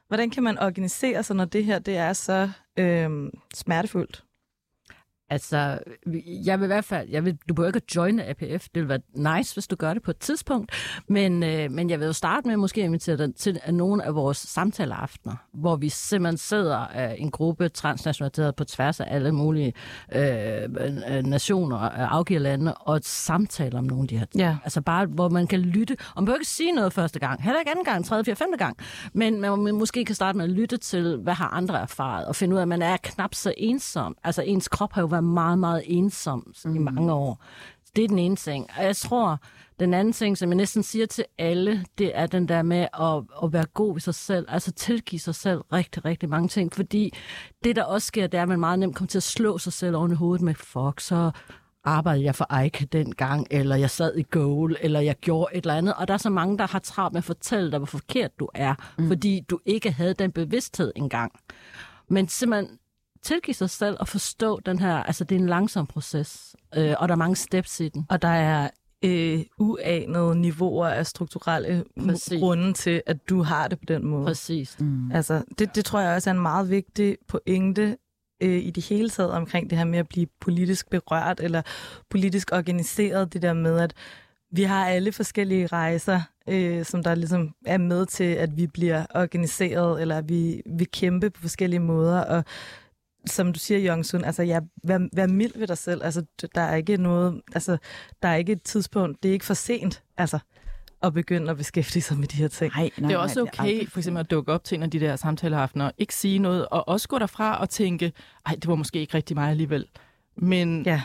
[0.08, 3.10] hvordan kan man organisere sig, når det her det er så øh,
[3.54, 4.25] smertefuldt?
[5.30, 5.78] Altså,
[6.44, 8.88] jeg vil i hvert fald, jeg vil, du behøver ikke at joine APF, det vil
[8.88, 10.72] være nice, hvis du gør det på et tidspunkt,
[11.08, 14.14] men, øh, men jeg vil jo starte med måske at invitere dig til nogle af
[14.14, 19.72] vores samtaleaftener, hvor vi simpelthen sidder øh, en gruppe transnationaliseret på tværs af alle mulige
[20.12, 24.40] øh, nationer og afgiver lande, og samtaler om nogle af de her ting.
[24.40, 24.56] Ja.
[24.64, 27.60] Altså bare, hvor man kan lytte, og man behøver ikke sige noget første gang, heller
[27.60, 28.76] ikke anden gang, tredje, fjerde, femte gang,
[29.12, 32.54] men man måske kan starte med at lytte til, hvad har andre erfaret, og finde
[32.54, 34.16] ud af, at man er knap så ensom.
[34.24, 36.76] Altså ens krop har jo været meget, meget ensom mm.
[36.76, 37.44] i mange år.
[37.96, 38.66] Det er den ene ting.
[38.78, 39.40] Og jeg tror,
[39.80, 43.44] den anden ting, som jeg næsten siger til alle, det er den der med at,
[43.44, 44.46] at være god ved sig selv.
[44.48, 46.72] Altså tilgive sig selv rigtig, rigtig mange ting.
[46.72, 47.12] Fordi
[47.64, 49.72] det, der også sker, det er, at man meget nemt kommer til at slå sig
[49.72, 51.30] selv oven i hovedet med, fuck, så
[51.84, 55.74] arbejdede jeg for Ike dengang, eller jeg sad i Goal, eller jeg gjorde et eller
[55.74, 55.94] andet.
[55.94, 58.48] Og der er så mange, der har travlt med at fortælle dig, hvor forkert du
[58.54, 59.08] er, mm.
[59.08, 61.32] fordi du ikke havde den bevidsthed engang.
[62.08, 62.78] Men simpelthen
[63.26, 67.08] tilgive sig selv og forstå den her, altså det er en langsom proces, øh, og
[67.08, 68.06] der er mange steps i den.
[68.08, 68.70] Og der er
[69.04, 72.40] øh, uanede niveauer af strukturelle Præcis.
[72.40, 74.26] grunde til, at du har det på den måde.
[74.26, 74.76] Præcis.
[74.80, 75.12] Mm.
[75.12, 77.96] Altså, det, det tror jeg også er en meget vigtig pointe
[78.42, 81.62] øh, i det hele taget omkring det her med at blive politisk berørt eller
[82.10, 83.32] politisk organiseret.
[83.32, 83.94] Det der med, at
[84.52, 89.06] vi har alle forskellige rejser, øh, som der ligesom er med til, at vi bliver
[89.14, 92.20] organiseret, eller at vi, vi kæmpe på forskellige måder.
[92.20, 92.44] Og
[93.26, 96.04] som du siger, Jongsun, altså ja, vær, vær mild ved dig selv.
[96.04, 97.76] Altså, der er ikke noget, altså,
[98.22, 100.38] der er ikke et tidspunkt, det er ikke for sent, altså,
[101.02, 102.72] at begynde at beskæftige sig med de her ting.
[102.74, 104.82] Nej, nej, Det er også nej, okay, aldrig for eksempel at dukke op til en
[104.82, 108.12] af de der samtaleaftener, ikke sige noget, og også gå derfra og tænke,
[108.46, 109.86] ej, det var måske ikke rigtig mig alligevel.
[110.36, 111.02] Men, Ja.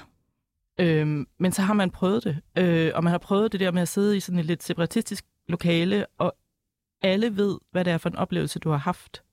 [0.80, 3.82] øhm, men så har man prøvet det, øh, og man har prøvet det der med
[3.82, 6.36] at sidde i sådan et lidt separatistisk lokale, og
[7.02, 9.24] alle ved, hvad det er for en oplevelse, du har haft.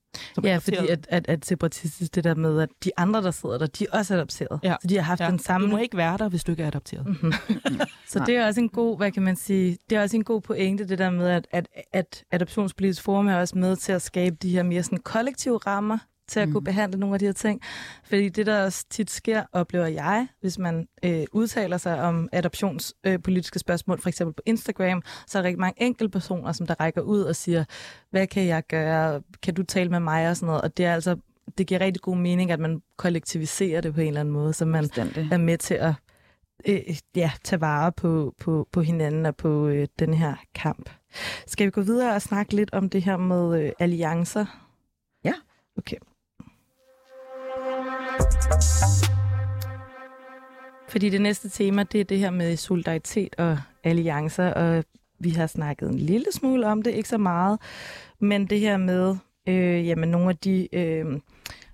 [0.44, 3.66] Ja, fordi at, at, at separatistisk, det der med, at de andre, der sidder der,
[3.66, 4.60] de er også adopteret.
[4.62, 4.76] Ja.
[4.82, 5.30] Så de har haft ja.
[5.30, 5.66] den samme...
[5.66, 7.06] Du må ikke være der, hvis du ikke er adopteret.
[7.06, 7.32] Mhm.
[8.12, 10.40] Så det er også en god, hvad kan man sige, det er også en god
[10.40, 14.36] pointe, det der med, at, at, at Adoptionspolitisk Forum er også med til at skabe
[14.42, 16.52] de her mere sådan kollektive rammer til at mm.
[16.52, 17.60] kunne behandle nogle af de her ting.
[18.04, 23.56] Fordi det, der også tit sker, oplever jeg, hvis man øh, udtaler sig om adoptionspolitiske
[23.56, 27.00] øh, spørgsmål, for eksempel på Instagram, så er der rigtig mange enkeltpersoner, som der rækker
[27.00, 27.64] ud og siger,
[28.10, 29.22] hvad kan jeg gøre?
[29.42, 30.30] Kan du tale med mig?
[30.30, 30.62] Og sådan noget.
[30.62, 31.16] Og det er altså,
[31.58, 34.64] det giver rigtig god mening, at man kollektiviserer det på en eller anden måde, så
[34.64, 35.28] man Fuldstændig.
[35.32, 35.94] er med til at
[36.66, 40.90] øh, ja, tage vare på, på, på hinanden og på øh, den her kamp.
[41.46, 44.44] Skal vi gå videre og snakke lidt om det her med øh, alliancer?
[45.24, 45.32] Ja.
[45.78, 45.96] Okay.
[50.88, 54.85] Fordi det næste tema, det er det her med solidaritet og alliancer, og
[55.18, 57.59] vi har snakket en lille smule om det, ikke så meget,
[58.18, 59.16] men det her med,
[59.48, 61.07] øh, jamen nogle af de øh,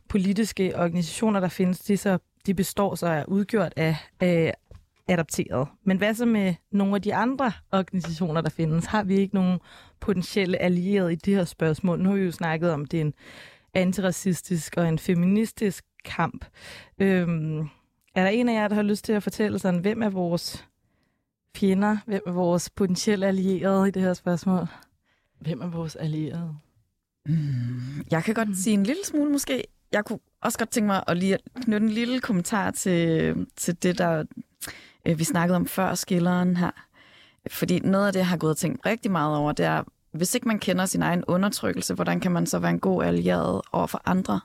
[0.09, 4.53] politiske organisationer, der findes, de, så, de består så er udgjort af øh,
[5.09, 5.69] adopteret.
[5.85, 8.85] Men hvad så med nogle af de andre organisationer, der findes?
[8.85, 9.59] Har vi ikke nogen
[10.01, 12.01] potentielle allierede i det her spørgsmål?
[12.01, 13.15] Nu har vi jo snakket om, det er en
[13.75, 16.45] antiracistisk og en feministisk kamp.
[16.99, 17.59] Øhm,
[18.15, 20.65] er der en af jer, der har lyst til at fortælle sådan, hvem er vores
[21.57, 21.97] fjender?
[22.07, 24.67] Hvem er vores potentielle allierede i det her spørgsmål?
[25.41, 26.57] Hvem er vores allierede?
[27.27, 29.65] Mm, Jeg kan godt sige en lille smule måske.
[29.93, 33.99] Jeg kunne også godt tænke mig at lige knytte en lille kommentar til, til det,
[33.99, 34.25] der
[35.07, 36.71] øh, vi snakkede om før skilleren her.
[37.51, 40.35] Fordi noget af det, jeg har gået og tænkt rigtig meget over, det er, hvis
[40.35, 43.87] ikke man kender sin egen undertrykkelse, hvordan kan man så være en god allieret over
[43.87, 44.41] for andre?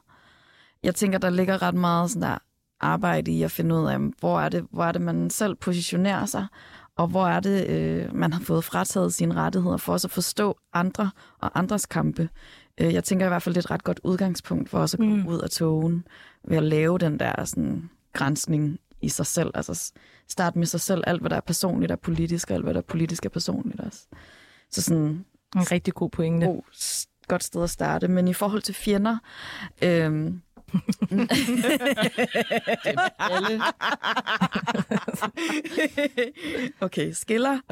[0.83, 2.37] Jeg tænker, der ligger ret meget sådan der
[2.79, 6.25] arbejde i at finde ud af, hvor er det, hvor er det man selv positionerer
[6.25, 6.47] sig,
[6.95, 10.57] og hvor er det, øh, man har fået frataget sine rettigheder for os at forstå
[10.73, 12.29] andre og andres kampe.
[12.81, 14.99] Øh, jeg tænker i hvert fald, det er et ret godt udgangspunkt for os at
[14.99, 15.27] komme Mm.
[15.27, 16.03] ud af togen
[16.47, 19.51] ved at lave den der sådan, grænsning i sig selv.
[19.53, 19.91] Altså
[20.27, 22.79] starte med sig selv, alt hvad der er personligt er politisk, og alt hvad der
[22.79, 24.07] er politisk er personligt også.
[24.71, 26.45] Så sådan En rigtig god pointe.
[26.45, 26.61] god,
[27.27, 28.07] godt sted at starte.
[28.07, 29.17] Men i forhold til fjender...
[29.81, 30.41] Alle.
[36.85, 37.59] okay, skiller.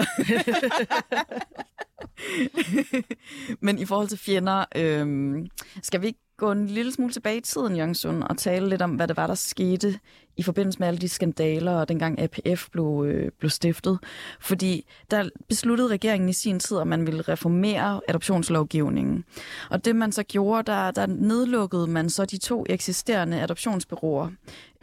[3.66, 5.48] Men i forhold til fjender, øhm,
[5.82, 8.91] skal vi ikke gå en lille smule tilbage i tiden, Jongsun, og tale lidt om,
[8.91, 10.00] hvad det var, der skete
[10.38, 14.00] i forbindelse med alle de skandaler, og dengang APF blev, øh, blev stiftet.
[14.39, 19.26] Fordi der besluttede regeringen i sin tid, at man ville reformere adoptionslovgivningen.
[19.69, 24.30] Og det man så gjorde, der, der nedlukkede man så de to eksisterende adoptionsbyråer,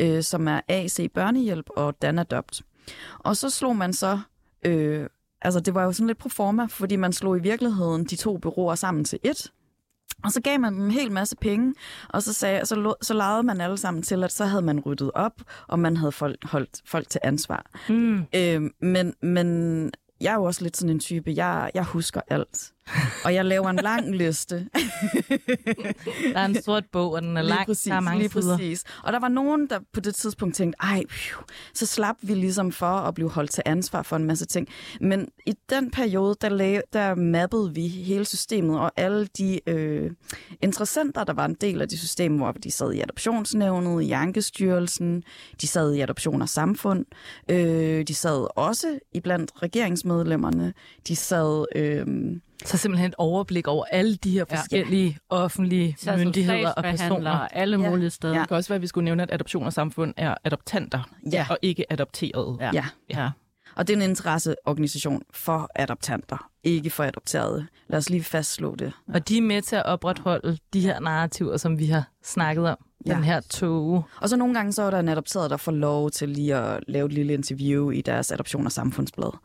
[0.00, 2.62] øh, som er AC Børnehjælp og Danadopt.
[3.18, 4.20] Og så slog man så
[4.66, 5.06] øh,
[5.42, 8.38] altså det var jo sådan lidt pro forma, fordi man slog i virkeligheden de to
[8.38, 9.52] byråer sammen til et.
[10.24, 11.74] Og så gav man dem en hel masse penge,
[12.08, 14.80] og så, sagde, så, lo- så legede man alle sammen til, at så havde man
[14.80, 17.66] ryddet op, og man havde folk, holdt folk til ansvar.
[17.88, 18.22] Mm.
[18.34, 19.90] Øh, men, men
[20.20, 22.72] jeg er jo også lidt sådan en type, jeg, jeg husker alt.
[23.24, 24.68] Og jeg laver en lang liste.
[26.32, 27.60] Der er en sort bog, og den er lang.
[27.60, 28.56] Lige præcis, der er mange lige sider.
[28.56, 28.84] præcis.
[29.02, 31.42] Og der var nogen, der på det tidspunkt tænkte, ej, phew,
[31.74, 34.68] så slap vi ligesom for at blive holdt til ansvar for en masse ting.
[35.00, 40.10] Men i den periode, der, lag, der mappede vi hele systemet, og alle de øh,
[40.62, 45.22] interessenter, der var en del af det system, hvor de sad i adoptionsnævnet, i Ankestyrelsen,
[45.60, 47.04] de sad i Adoption og Samfund,
[47.50, 50.72] øh, de sad også iblandt regeringsmedlemmerne,
[51.08, 51.66] de sad...
[51.76, 52.06] Øh,
[52.64, 54.56] Så simpelthen et overblik over alle de her Ja.
[54.56, 57.30] forskellige offentlige Så myndigheder og personer.
[57.30, 57.90] alle Ja.
[57.90, 58.34] mulige steder.
[58.34, 58.40] Ja.
[58.40, 61.46] Det kan også være, at vi skulle nævne, at adoption og samfund er adoptanter, Ja.
[61.50, 62.56] og ikke adopterede.
[62.60, 62.70] Ja.
[62.74, 62.84] ja.
[63.10, 63.30] Ja.
[63.76, 67.66] Og det er en interesseorganisation for adoptanter, ikke for adopterede.
[67.88, 68.92] Lad os lige fastslå det.
[69.14, 72.76] Og de er med til at opretholde de her narrativer, som vi har snakket om.
[73.06, 73.14] Ja.
[73.14, 74.04] Den her tog.
[74.20, 76.84] Og så nogle gange så er der en adopteret, der får lov til lige at
[76.88, 79.36] lave et lille interview i deres adoption- og samfundsblad.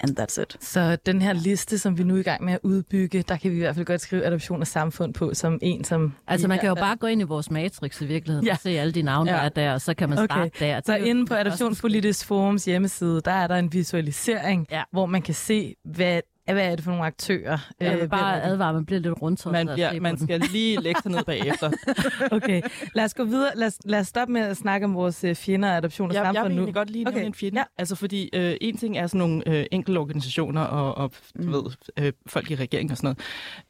[0.00, 0.56] And that's it.
[0.60, 3.50] Så den her liste, som vi nu er i gang med at udbygge, der kan
[3.50, 6.14] vi i hvert fald godt skrive adoption af samfund på som en, som...
[6.26, 8.52] Altså, man kan jo bare gå ind i vores matrix i virkeligheden Ja.
[8.52, 9.44] og se alle de navne, der Ja.
[9.44, 10.66] er der, og så kan man starte Okay.
[10.66, 10.80] der.
[10.86, 14.82] Så inde på Adoptionspolitisk Forums hjemmeside, der er der en visualisering, Ja.
[14.92, 16.20] hvor man kan se, hvad,
[16.52, 17.58] hvad er det for nogle aktører.
[17.80, 20.80] Jeg øh, vil hvem bare advare, man bliver lidt rundt Man, bliver, man skal lige
[20.82, 21.70] lægge sig ned bagefter.
[22.36, 22.62] Okay,
[22.94, 23.50] lad os gå videre.
[23.56, 26.14] Lad os, lad os stoppe med at snakke om vores øh, fjender af adoption og
[26.14, 26.60] Jeg, jeg samfund vil nu.
[26.62, 27.26] egentlig godt lige Okay.
[27.26, 27.58] en fjende.
[27.58, 27.64] Ja.
[27.78, 31.52] Altså fordi øh, en ting er sådan nogle øh, enkelte organisationer og, og du Mm.
[31.52, 31.62] ved,
[31.98, 33.18] øh, folk i regeringen og sådan noget.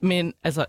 [0.01, 0.67] Men altså,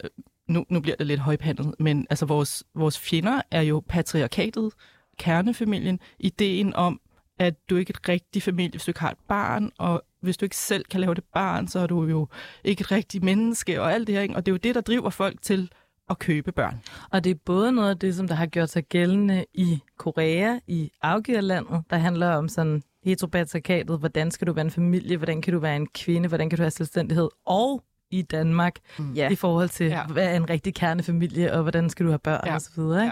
[0.47, 4.71] nu, nu bliver det lidt højpandet, men altså vores, vores fjender er jo patriarkatet,
[5.19, 6.99] kernefamilien, ideen om,
[7.41, 10.37] at du ikke er et rigtigt familie, hvis du ikke har et barn, og hvis
[10.37, 12.27] du ikke selv kan lave det barn, så er du jo
[12.63, 14.21] ikke et rigtigt menneske, og alt det her.
[14.21, 14.35] Ikke?
[14.35, 15.71] Og det er jo det, der driver folk til
[16.09, 16.81] at købe børn.
[17.11, 20.59] Og det er både noget af det, som der har gjort sig gældende i Korea,
[20.67, 25.53] i afgiverlandet, der handler om sådan heteropatriarkatet, hvordan skal du være en familie, hvordan kan
[25.53, 28.75] du være en kvinde, hvordan kan du have selvstændighed, og i Danmark,
[29.15, 29.29] Ja.
[29.29, 30.05] i forhold til, ja.
[30.05, 32.49] Hvad er en rigtig kernefamilie, og hvordan skal du have børn, ja.
[32.49, 32.55] Ja.
[32.55, 33.03] og så videre.
[33.03, 33.05] Ikke?
[33.05, 33.11] Ja.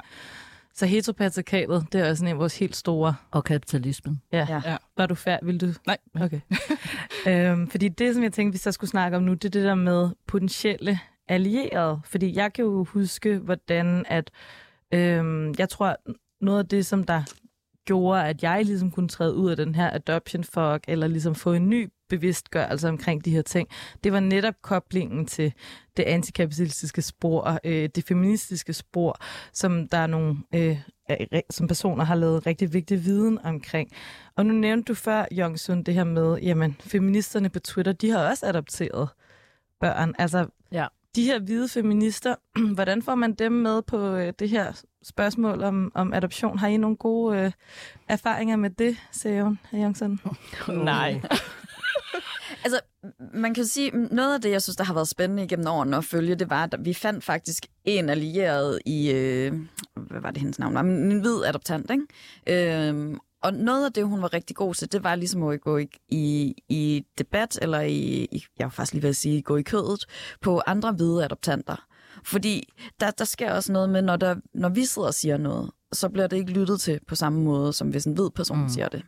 [0.79, 3.15] Så heteropatriarkatet, det er også en af vores helt store...
[3.31, 4.21] Og kapitalismen.
[4.31, 4.45] Ja.
[4.49, 4.61] Ja.
[4.65, 4.77] Ja.
[4.97, 5.47] Var du færdig?
[5.47, 5.67] Vil du?
[5.87, 6.39] Nej, Okay.
[7.51, 9.63] øhm, fordi det, som jeg tænkte, vi så skulle snakke om nu, det er det
[9.63, 11.99] der med potentielle allierede.
[12.05, 14.31] Fordi jeg kan jo huske, hvordan at...
[14.93, 15.95] Øhm, jeg tror,
[16.41, 17.23] noget af det, som der
[17.89, 21.53] gjorde, at jeg ligesom kunne træde ud af den her adoption fog, eller ligesom få
[21.53, 23.67] en ny bevidstgørelse omkring de her ting,
[24.03, 25.53] det var netop koblingen til
[25.97, 29.15] det antikapitalistiske spor, øh, det feministiske spor,
[29.53, 30.77] som der er nogle, øh,
[31.49, 33.91] som personer har lavet rigtig vigtig viden omkring.
[34.35, 38.29] Og nu nævnte du før, Jongsun, det her med, jamen, feministerne på Twitter, de har
[38.29, 39.09] også adopteret
[39.79, 40.13] børn.
[40.17, 42.35] Altså, Ja de her hvide feminister,
[42.75, 46.59] hvordan får man dem med på øh, det her spørgsmål om, om adoption?
[46.59, 47.51] Har I nogle gode øh,
[48.07, 50.19] erfaringer med det, siger hun, herr Jongsun?
[50.67, 51.21] Nej.
[52.63, 52.79] Altså,
[53.33, 56.03] man kan sige, noget af det, jeg synes, der har været spændende igennem årene at
[56.05, 59.53] følge, det var, at vi fandt faktisk en allieret i, øh,
[59.95, 60.73] hvad var det hendes navn?
[60.73, 60.81] var?
[60.81, 62.79] En hvid adoptant, ikke?
[62.79, 65.77] Øh, og noget af det, hun var rigtig god til, det var ligesom at gå
[65.77, 69.57] i, i, i debat, eller i, i, jeg var faktisk lige ved at sige, gå
[69.57, 70.05] i kødet,
[70.41, 71.85] på andre hvide adoptanter.
[72.23, 72.69] Fordi
[72.99, 76.09] der, der sker også noget med, når, der, når vi sidder og siger noget, så
[76.09, 78.69] bliver det ikke lyttet til på samme måde, som hvis en hvid person mm.
[78.69, 79.03] siger det.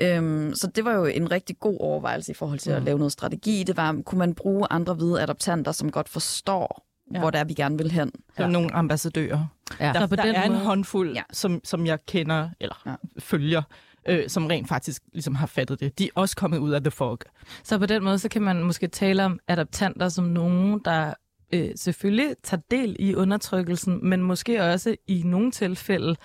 [0.00, 2.76] Øhm, så det var jo en rigtig god overvejelse i forhold til mm.
[2.76, 3.62] at lave noget strategi.
[3.62, 7.14] Det var, kunne man bruge andre hvide adoptanter, som godt forstår, ja.
[7.16, 7.20] Ja.
[7.20, 8.12] hvor det er, vi gerne vil hen.
[8.36, 9.46] Som nogle ambassadører.
[9.80, 9.86] Ja.
[9.92, 11.14] Der, Så på der den er en måde- håndfuld, Ja.
[11.18, 11.22] ja.
[11.32, 12.90] som, som jeg kender, eller Ja.
[12.90, 12.96] ja.
[13.18, 13.62] følger,
[14.08, 15.98] øh, som rent faktisk ligesom har fattet det.
[15.98, 17.18] De er også kommet ud af The Fog.
[17.64, 21.14] Så på den måde, så kan man måske tale om adoptanter som nogen, der
[21.54, 26.16] øh, selvfølgelig tager del i undertrykkelsen, men måske også i nogle tilfælde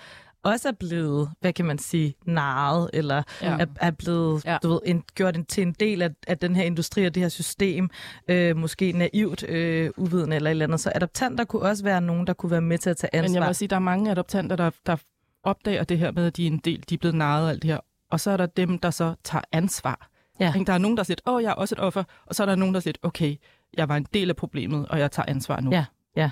[0.44, 3.50] også er blevet, hvad kan man sige, narret, eller ja.
[3.50, 3.58] Ja.
[3.58, 4.52] er, er blevet ja.
[4.52, 4.58] Ja.
[4.62, 7.22] du ved, en, gjort en, til en del af, af den her industri og det
[7.22, 7.90] her system,
[8.28, 10.80] øh, måske naivt, øh, uvidende eller et eller andet.
[10.80, 13.28] Så adoptanter kunne også være nogen, der kunne være med til at tage ansvar.
[13.28, 14.96] Men jeg må sige, der er mange adoptanter, der, der
[15.42, 17.62] opdager det her med, at de er en del, de er blevet narret og alt
[17.62, 17.78] det her.
[18.10, 20.10] Og så er der dem, der så tager ansvar.
[20.40, 20.52] Ja.
[20.66, 22.04] Der er nogen, der siger, åh, jeg er også et offer.
[22.26, 23.36] Og så er der nogen, der siger, okay,
[23.76, 25.70] jeg var en del af problemet, og jeg tager ansvar nu.
[26.16, 26.30] Ja.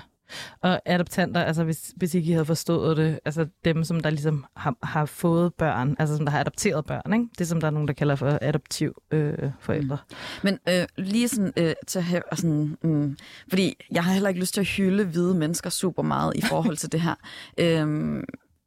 [0.61, 4.45] Og adoptanter, altså hvis, hvis ikke I havde forstået det, altså dem, som der ligesom
[4.55, 7.25] har, har fået børn, altså som der har adopteret børn, ikke?
[7.37, 9.97] det som der er nogen, der kalder for adoptiv øh, forældre.
[10.43, 13.17] Men øh, lige sådan øh, til at have, sådan, mm,
[13.49, 16.77] fordi jeg har heller ikke lyst til at hylde hvide mennesker super meget i forhold
[16.77, 17.15] til det her.
[17.59, 18.23] Øhm,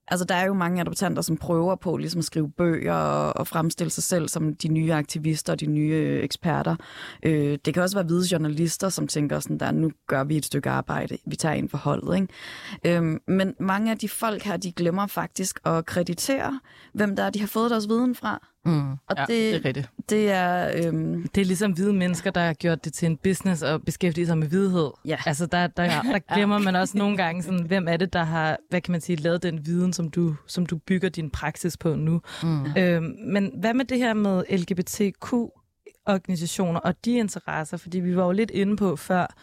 [0.08, 3.46] altså, der er jo mange adoptanter, som prøver på ligesom at skrive bøger og, og
[3.46, 6.76] fremstille sig selv som de nye aktivister og de nye eksperter.
[7.22, 10.44] Øh, det kan også være hvide journalister, som tænker sådan der, nu gør vi et
[10.44, 12.20] stykke arbejde, vi tager ind for holdet.
[12.20, 12.98] Ikke?
[12.98, 16.60] Øh, men mange af de folk her, de glemmer faktisk at kreditere,
[16.92, 18.46] hvem der er, de har fået deres viden fra.
[18.66, 18.90] Mm.
[18.90, 19.90] Og ja det, det er rigtigt.
[20.10, 20.72] det er...
[20.86, 24.26] Øhm, Det er ligesom hvide mennesker, der har gjort det til en business og beskæftiget
[24.28, 24.90] sig med hvidhed.
[25.04, 25.16] Ja.
[25.26, 28.56] Altså der, der, der glemmer man også nogle gange, sådan, hvem er det, der har,
[28.70, 31.94] hvad kan man sige, lavet den viden, som du, som du bygger din praksis på
[31.94, 32.20] nu.
[32.42, 32.64] Mm.
[32.78, 37.76] Øhm, men hvad med det her med LGBTQ-organisationer og de interesser?
[37.76, 39.34] Fordi vi var jo lidt inde på før,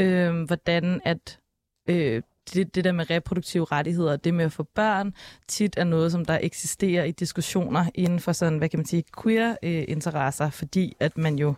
[0.00, 1.38] øhm, hvordan at
[1.90, 2.22] øh,
[2.54, 5.14] det, det der med reproduktive rettigheder og det med at få børn
[5.48, 9.04] tit er noget, som der eksisterer i diskussioner inden for sådan, hvad kan man sige,
[9.22, 11.54] queer-interesser, fordi at man jo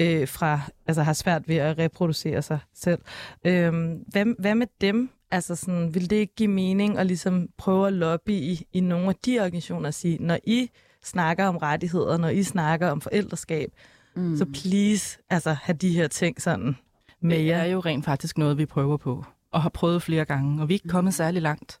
[0.00, 2.98] øh, fra, altså har svært ved at reproducere sig selv.
[3.44, 5.10] Øhm, hvad, hvad med dem?
[5.30, 9.08] Altså sådan, vil det ikke give mening at ligesom prøve at lobby i, i nogle
[9.08, 10.70] af de organisationer og sige, når I
[11.04, 13.70] snakker om rettigheder, når I snakker om forældreskab,
[14.16, 14.36] mm.
[14.36, 16.76] så please, altså have de her ting sådan
[17.20, 17.56] med Det jer.
[17.58, 19.24] er jo rent faktisk noget, vi prøver på,
[19.56, 21.80] og har prøvet flere gange, og vi er ikke kommet særlig langt.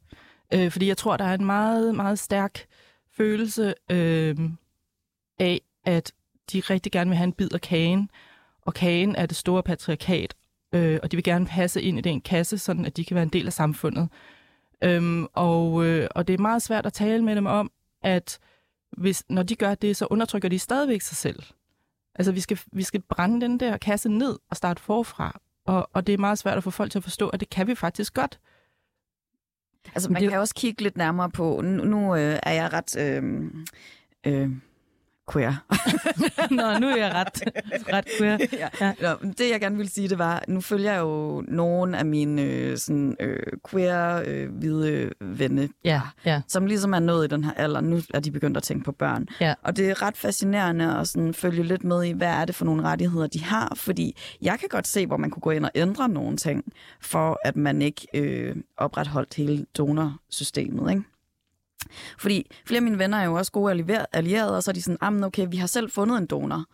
[0.54, 2.66] Øh, fordi jeg tror, der er en meget, meget stærk
[3.16, 4.36] følelse øh,
[5.38, 6.12] af, at
[6.52, 8.10] de rigtig gerne vil have en bid af kagen,
[8.62, 10.34] og kagen er det store patriarkat,
[10.72, 13.22] øh, og de vil gerne passe ind i den kasse, sådan at de kan være
[13.22, 14.08] en del af samfundet.
[14.84, 17.70] Øhm, og, øh, og det er meget svært at tale med dem om,
[18.02, 18.38] at
[18.96, 21.42] hvis, når de gør det, så undertrykker de stadigvæk sig selv.
[22.14, 25.40] Altså, vi skal, vi skal brænde den der kasse ned og starte forfra.
[25.66, 27.66] Og, og det er meget svært at få folk til at forstå, at det kan
[27.66, 28.38] vi faktisk godt.
[29.94, 31.60] Altså, man det- kan også kigge lidt nærmere på...
[31.64, 32.96] Nu, nu øh, er jeg ret...
[32.98, 33.44] Øh,
[34.26, 34.50] øh,
[35.32, 35.54] queer.
[36.50, 37.42] Nå, nu er jeg ret,
[37.92, 38.38] ret queer.
[38.52, 38.68] ja.
[38.80, 38.92] Ja.
[39.02, 42.42] Nå, det, jeg gerne vil sige, det var, nu følger jeg jo nogle af mine
[42.42, 46.40] øh, sådan, øh, queer øh, hvide venne, Ja, ja.
[46.48, 47.80] som ligesom er nået i den her alder.
[47.80, 49.26] Nu er de begyndt at tænke på børn.
[49.40, 49.54] Ja.
[49.62, 52.64] Og det er ret fascinerende at sådan følge lidt med i, hvad er det for
[52.64, 53.72] nogle rettigheder, de har.
[53.76, 56.64] Fordi jeg kan godt se, hvor man kunne gå ind og ændre nogle ting,
[57.00, 60.90] for at man ikke øh, opretholdt hele donorsystemet.
[60.90, 61.02] Ikke?
[62.18, 64.98] Fordi flere af mine venner er jo også gode allierede, og så er de sådan,
[65.00, 66.64] ah, okay, vi har selv fundet en donor.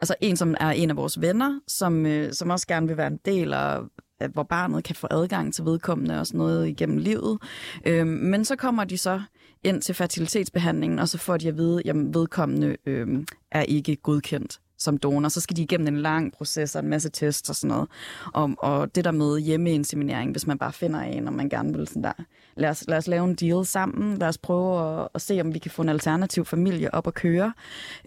[0.00, 3.06] Altså en, som er en af vores venner, som, øh, som også gerne vil være
[3.06, 3.80] en del af,
[4.20, 7.38] af, hvor barnet kan få adgang til vedkommende og sådan noget igennem livet.
[7.86, 9.22] Øhm, men så kommer de så
[9.64, 14.60] ind til fertilitetsbehandlingen, og så får de at vide, at vedkommende øhm, er ikke godkendt
[14.78, 15.28] som donor.
[15.28, 17.88] Så skal de igennem en lang proces og en masse tests og sådan noget.
[18.34, 21.88] Og, og det der med hjemmeinseminering, hvis man bare finder en, og man gerne vil
[21.88, 22.12] sådan der,
[22.60, 25.54] lad os, lad os lave en deal sammen, lad os prøve at, at se, om
[25.54, 27.52] vi kan få en alternativ familie op at køre.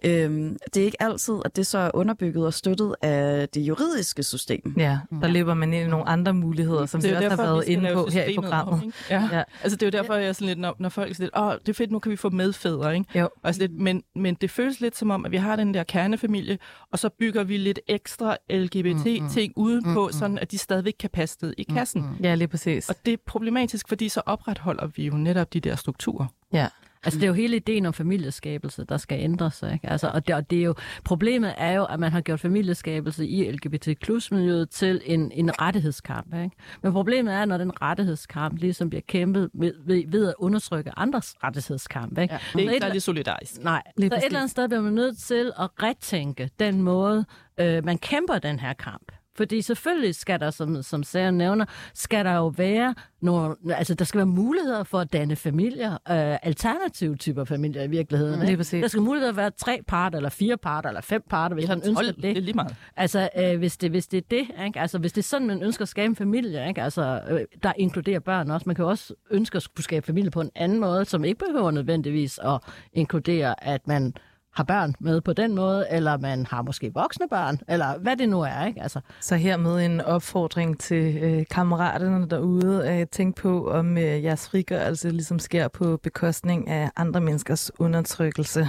[0.04, 4.24] Øhm, det er ikke altid, at det så er underbygget og støttet af det juridiske
[4.24, 4.74] system.
[4.78, 7.89] Ja, der løber man ind i nogle andre muligheder, som vi også har været inde
[7.93, 8.93] på her i programmet.
[9.10, 9.24] ja.
[9.32, 9.38] Ja.
[9.38, 9.43] ja.
[9.64, 11.70] Altså, det er jo derfor, jeg er sådan lidt, når, når folk siger, åh, det
[11.70, 13.20] er fedt, nu kan vi få medfædre, ikke?
[13.20, 13.30] Jo.
[13.43, 16.58] Altså lidt, men, men det føles lidt som om, at vi har den der kernefamilie,
[16.91, 21.54] og så bygger vi lidt ekstra LGBT-ting udenpå, sådan at de stadigvæk kan passe ned
[21.58, 22.06] i kassen.
[22.24, 22.89] Ja, lige præcis.
[22.89, 26.26] Og det er problematisk, fordi så opretholder vi jo netop de der strukturer.
[26.54, 26.68] Ja.
[27.06, 29.74] Altså, det er jo hele ideen om familieskabelse, der skal ændre sig.
[29.74, 29.89] Ikke?
[29.89, 33.28] Altså, og, det, og det er jo, problemet er jo, at man har gjort familieskabelse
[33.28, 33.88] i LGBT
[34.32, 36.34] miljøet til en, en rettighedskamp.
[36.34, 36.56] Ikke?
[36.82, 41.36] Men problemet er, når den rettighedskamp ligesom bliver kæmpet ved, ved, ved at undertrykke andres
[41.44, 42.18] rettighedskamp.
[42.18, 42.34] Ikke?
[42.34, 43.64] Ja, det er ikke særlig solidarisk.
[43.64, 47.26] Nej, Lige så et eller andet sted bliver man nødt til at retænke den måde,
[47.58, 49.12] øh, man kæmper den her kamp.
[49.36, 54.05] Fordi selvfølgelig skal der, som, som Sarah nævner, skal der jo være nogle, altså der
[54.05, 55.97] skal være muligheder for at danne familier, øh,
[56.43, 58.39] alternative typer familier i virkeligheden.
[58.39, 58.81] Lige ikke?
[58.81, 61.93] Der skal muligheder være tre parter, eller fire parter, eller fem parter, hvis man ønsker
[61.93, 62.43] Hold, det er det.
[62.43, 62.75] lige meget.
[62.97, 64.79] Altså, øh, hvis, det, hvis det er det, ikke?
[64.79, 66.81] Altså, hvis det er sådan, man ønsker at skabe en familie, ikke?
[66.81, 68.63] Altså, øh, der inkluderer børn også.
[68.65, 71.71] Man kan også ønske at kunne skabe familie på en anden måde, som ikke behøver
[71.71, 72.59] nødvendigvis at
[72.93, 74.13] inkludere, at man
[74.56, 78.30] har børn med på den måde, eller man har måske voksne børn, eller hvad det
[78.30, 78.82] nu er, ikke?
[78.82, 84.49] Altså, Så hermed en opfordring til øh, kammeraterne derude at tænke på, om øh, jeres
[84.49, 88.68] frigørelse ligesom sker på bekostning af andre menneskers undertrykkelse.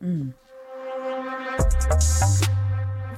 [0.00, 0.32] Mm.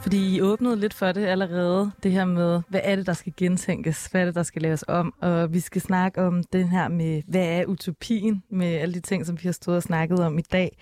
[0.02, 3.32] Fordi I åbnede lidt for det allerede, det her med, hvad er det, der skal
[3.36, 6.88] gentænkes, hvad er det, der skal laves om, og vi skal snakke om det her
[6.88, 10.38] med, hvad er utopien, med alle de ting, som vi har stået og snakket om
[10.38, 10.78] i dag.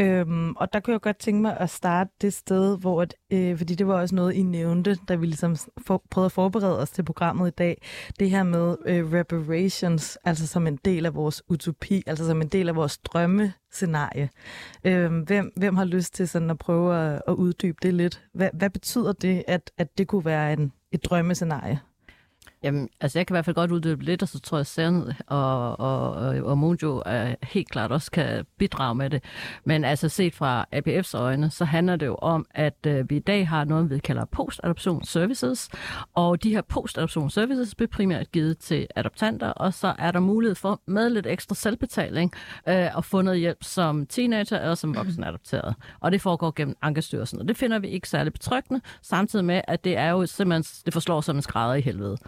[0.00, 3.58] Øhm, og der kunne jeg godt tænke mig at starte det sted, hvor, at, øh,
[3.58, 6.90] fordi det var også noget, I nævnte, da vi ligesom for, prøvede at forberede os
[6.90, 7.82] til programmet i dag,
[8.18, 12.48] det her med øh, reparations, altså som en del af vores utopi, altså som en
[12.48, 14.28] del af vores drømmescenarie.
[14.84, 18.22] Øhm, hvem, hvem har lyst til sådan at prøve at, at uddybe det lidt?
[18.34, 21.80] Hvad, hvad betyder det, at, at det kunne være en, et drømmescenarie?
[22.62, 24.66] Jamen, altså jeg kan i hvert fald godt uddybe lidt, og så tror jeg, at
[24.66, 26.10] Sand og, og,
[26.44, 29.24] og, Mojo er helt klart også kan bidrage med det.
[29.64, 33.20] Men altså set fra APF's øjne, så handler det jo om, at øh, vi i
[33.20, 35.68] dag har noget, vi kalder post-adoption services,
[36.14, 40.54] og de her post-adoption services bliver primært givet til adoptanter, og så er der mulighed
[40.54, 42.32] for med lidt ekstra selvbetaling
[42.68, 45.74] øh, at få noget hjælp som teenager eller som voksen adopteret.
[46.00, 49.84] Og det foregår gennem Ankestyrelsen, og det finder vi ikke særlig betryggende, samtidig med, at
[49.84, 52.18] det er jo simpelthen, det forslår som en skrædder i helvede.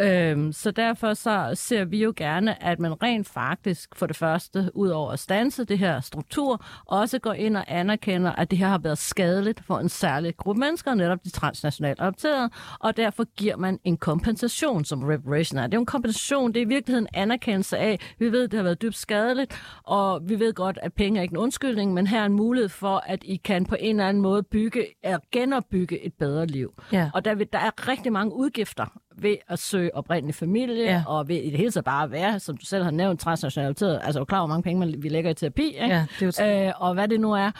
[0.00, 4.70] Øhm, så derfor så ser vi jo gerne, at man rent faktisk for det første,
[4.74, 8.68] ud over at stanse det her struktur, også går ind og anerkender, at det her
[8.68, 12.50] har været skadeligt for en særlig gruppe mennesker, netop de transnationalt adopterede,
[12.80, 15.62] og derfor giver man en kompensation, som reparation er.
[15.62, 18.56] Det er jo en kompensation, det er i virkeligheden en anerkendelse af, vi ved, det
[18.56, 22.06] har været dybt skadeligt, og vi ved godt, at penge er ikke en undskyldning, men
[22.06, 25.18] her er en mulighed for, at I kan på en eller anden måde bygge, eller
[25.32, 26.74] genopbygge et bedre liv.
[26.92, 27.10] Ja.
[27.14, 28.86] Og der, vil, der er rigtig mange udgifter
[29.22, 31.02] ved at søge oprindelig familie, Ja.
[31.06, 34.00] og ved i det hele taget bare at være, som du selv har nævnt, transnationalitet.
[34.02, 35.86] Altså, er du klar, hvor mange penge man, vi lægger i terapi, ikke?
[35.86, 37.50] Ja, det er jo øh, og hvad det nu er.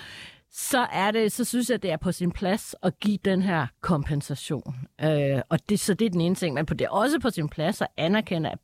[0.53, 3.67] så er det, så synes jeg, det er på sin plads at give den her
[3.81, 4.75] kompensation.
[5.05, 6.55] Øh, og det, så det er den ene ting.
[6.55, 8.59] Men på det er også på sin plads at anerkende, at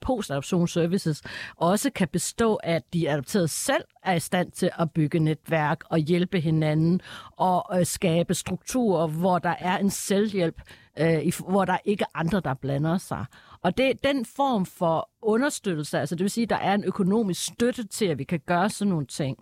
[0.47, 1.23] post-adoptionsservices
[1.57, 5.81] også kan bestå af, at de adopterede selv er i stand til at bygge netværk
[5.91, 7.01] og hjælpe hinanden
[7.37, 10.61] og øh, skabe strukturer, hvor der er en selvhjælp,
[11.01, 13.25] øh, i, hvor der ikke er andre, der blander sig.
[13.63, 17.45] Og det den form for understøttelse, altså det vil sige, at der er en økonomisk
[17.45, 19.39] støtte til, at vi kan gøre sådan nogle ting,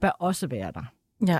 [0.00, 0.84] bør også være der.
[1.26, 1.38] Ja,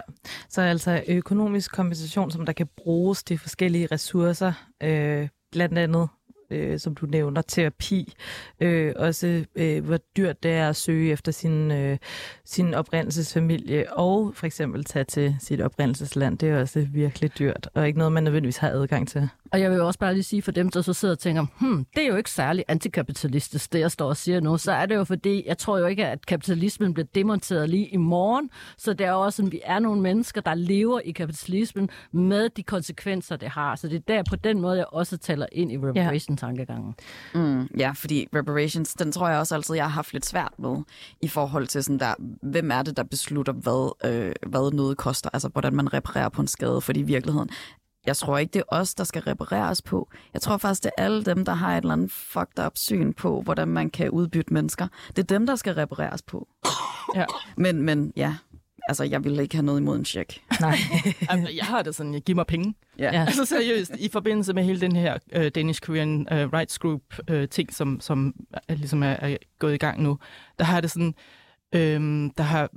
[0.48, 4.52] så altså økonomisk kompensation, som der kan bruges til forskellige ressourcer,
[4.82, 6.08] øh, blandt andet
[6.50, 8.14] øh, som du nævner, terapi.
[8.60, 11.98] Øh, også øh, hvor dyrt det er at søge efter sin, øh,
[12.44, 16.38] sin oprindelsesfamilie, og for eksempel tage til sit oprindelsesland.
[16.38, 19.28] Det er også virkelig dyrt, og ikke noget, man nødvendigvis har adgang til.
[19.52, 21.86] Og jeg vil også bare lige sige for dem, der så sidder og tænker, hmm,
[21.94, 24.94] det er jo ikke særlig antikapitalistisk, det jeg står og siger nu, så er det
[24.94, 29.06] jo fordi, jeg tror jo ikke, at kapitalismen bliver demonteret lige i morgen, så det
[29.06, 33.48] er også sådan, vi er nogle mennesker, der lever i kapitalismen med de konsekvenser, det
[33.48, 33.76] har.
[33.76, 36.94] Så det er der på den måde, jeg også taler ind i reparation-tankegangen.
[37.34, 40.76] Mm, ja, fordi reparations, den tror jeg også altid, jeg har haft lidt svært med
[41.20, 45.30] i forhold til sådan der, hvem er det, der beslutter, hvad, øh, hvad noget koster,
[45.32, 47.50] altså hvordan man reparerer på en skade, fordi i virkeligheden
[48.10, 50.08] jeg tror ikke, det er os, der skal repareres på.
[50.34, 53.12] Jeg tror faktisk, det er alle dem, der har et eller andet fucked up syn
[53.12, 54.88] på, hvordan man kan udbytte mennesker.
[55.08, 56.48] Det er dem, der skal repareres på.
[57.16, 57.24] Ja.
[57.56, 58.36] Men, men ja,
[58.88, 60.40] altså jeg ville ikke have noget imod en check.
[60.60, 60.76] Nej.
[61.30, 62.74] altså, jeg har det sådan, jeg giver mig penge.
[62.98, 63.10] Ja.
[63.12, 63.24] Ja.
[63.26, 67.44] Altså seriøst, i forbindelse med hele den her uh, Danish Korean uh, Rights Group uh,
[67.50, 68.34] ting, som, som
[68.68, 70.18] er, ligesom er, er gået i gang nu,
[70.58, 71.14] der har det sådan,
[71.74, 72.70] øhm, der har,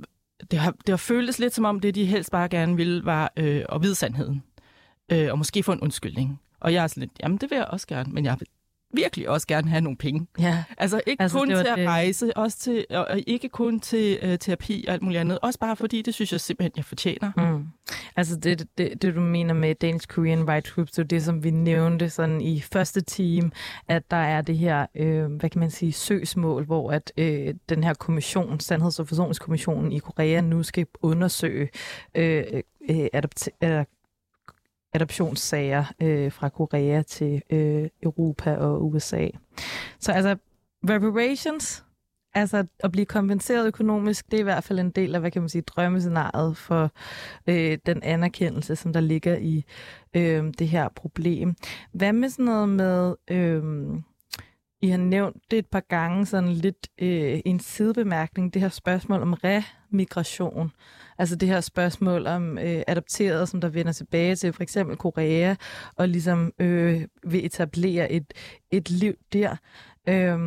[0.50, 3.32] det har, det har føltes lidt som om, det de helst bare gerne ville, var
[3.36, 4.42] øh, at vide sandheden.
[5.12, 6.40] Øh, og måske få en undskyldning.
[6.60, 8.48] Og jeg er sådan lidt, jamen det vil jeg også gerne, men jeg vil
[8.96, 10.26] virkelig også gerne have nogle penge.
[10.38, 10.64] Ja.
[10.78, 14.18] Altså ikke Altså, kun til at det- rejse, også til, og og ikke kun til
[14.22, 15.38] øh, terapi og alt muligt andet.
[15.42, 17.32] Også bare fordi, det synes jeg simpelthen, jeg fortjener.
[17.36, 17.66] Mm.
[18.16, 21.44] Altså det, det, det, du mener med Danish Korean Rights Group, det er det, som
[21.44, 23.52] vi nævnte sådan i første team,
[23.88, 27.84] at der er det her, øh, hvad kan man sige, søgsmål, hvor at øh, den
[27.84, 31.68] her kommission, Sandheds- og Forsoningskommissionen i Korea, nu skal undersøge
[32.14, 32.44] øh,
[32.90, 33.84] øh, eller
[34.94, 39.28] adoptionssager øh, fra Korea til øh, Europa og USA.
[40.00, 40.36] Så altså,
[40.88, 41.84] reparations,
[42.34, 45.42] altså at blive kompenseret økonomisk, det er i hvert fald en del af, hvad kan
[45.42, 46.90] man sige, drømmescenariet for
[47.46, 49.64] øh, den anerkendelse, som der ligger i
[50.14, 51.54] øh, det her problem.
[51.92, 53.62] Hvad med sådan noget med, øh,
[54.82, 59.22] I har nævnt det et par gange, sådan lidt øh, en sidebemærkning, det her spørgsmål
[59.22, 60.72] om remigration.
[61.18, 65.54] Altså det her spørgsmål om øh, adopterede, som der vender tilbage til for eksempel Korea,
[65.96, 68.32] og ligesom øh, vil etablere et,
[68.70, 69.56] et liv der.
[70.08, 70.38] Øh,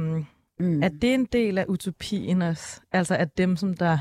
[0.60, 0.84] Mm.
[0.84, 2.82] er det en del af utopien også?
[2.92, 3.98] Altså at dem, som der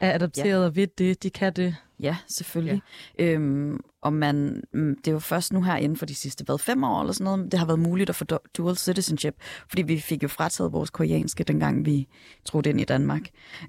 [0.00, 0.66] er adopteret ja.
[0.66, 1.76] og ved det, de kan det?
[2.00, 2.82] Ja, selvfølgelig.
[3.18, 3.24] Ja.
[3.24, 6.58] Øhm, og man, mm, det er jo først nu her inden for de sidste hvad,
[6.58, 9.34] fem år eller sådan noget, det har været muligt at få du- dual citizenship,
[9.68, 12.08] fordi vi fik jo frataget vores koreanske, dengang vi
[12.44, 13.22] trådte ind i Danmark.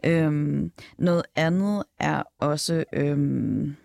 [0.05, 3.75] Øhm, noget andet er også, øhm,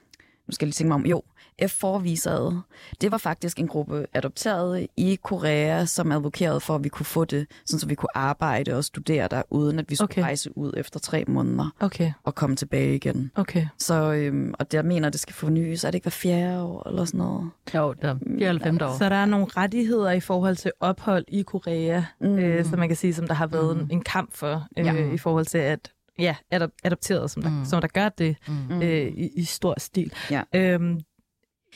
[0.47, 1.23] nu skal jeg lige tænke mig om, jo,
[1.63, 2.63] F4-visaet,
[3.01, 7.25] det var faktisk en gruppe adopterede i Korea, som advokerede for, at vi kunne få
[7.25, 10.23] det, sådan så vi kunne arbejde og studere der, uden at vi skulle Okay.
[10.23, 13.31] rejse ud efter tre måneder Okay, og komme tilbage igen.
[13.35, 13.67] okay.
[13.79, 15.85] Så, øhm, og jeg mener, det skal fornyes.
[15.85, 17.51] Er det ikke hver fjerde år eller sådan noget?
[17.75, 18.99] Jo, der er 4 eller 5 år.
[18.99, 22.27] Så der er nogle rettigheder i forhold til ophold i Korea, mm.
[22.29, 22.39] Mm.
[22.39, 23.83] øh, som man kan sige, som der har været Mm.
[23.83, 25.13] en, en kamp for, øh, Ja.
[25.13, 27.57] i forhold til at ja, adop- adopteret, som der, Mm.
[27.57, 27.65] mm.
[27.65, 28.83] som der gør det Mm.
[28.83, 30.13] øh, i, i stor stil.
[30.31, 30.43] Ja.
[30.55, 31.01] Øhm,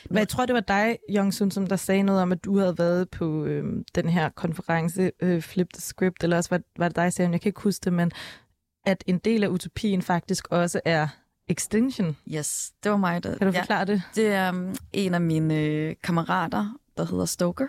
[0.09, 2.77] men jeg tror, det var dig, Jongsun, som der sagde noget om, at du havde
[2.77, 6.95] været på øh, den her konference, øh, Flip the Script, eller også var, var det
[6.95, 8.11] dig, Sam, jeg kan ikke huske det, men
[8.85, 11.07] at en del af utopien faktisk også er
[11.49, 12.17] extinction.
[12.33, 13.37] Yes, det var mig, der...
[13.37, 14.01] Kan du forklare det?
[14.15, 17.67] Det er um, en af mine øh, kammerater, der hedder Stoker,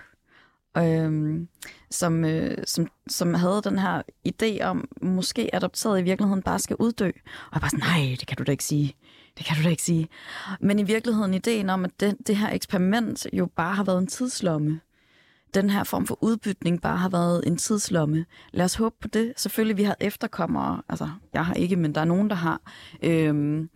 [0.76, 1.48] øhm,
[1.90, 6.76] som, øh, som, som havde den her idé om, måske adopteret i virkeligheden bare skal
[6.78, 7.06] uddø.
[7.06, 8.96] Og jeg bare sådan, nej, det kan du da ikke sige.
[9.38, 10.08] Det kan du da ikke sige.
[10.60, 14.06] Men i virkeligheden ideen om, at det, det her eksperiment jo bare har været en
[14.06, 14.80] tidslomme.
[15.54, 18.24] Den her form for udbytning bare har været en tidslomme.
[18.52, 19.32] Lad os håbe på det.
[19.36, 20.82] Selvfølgelig, vi har efterkommere.
[20.88, 22.60] Altså, jeg har ikke, men der er nogen, der har.
[23.02, 23.70] Øhm,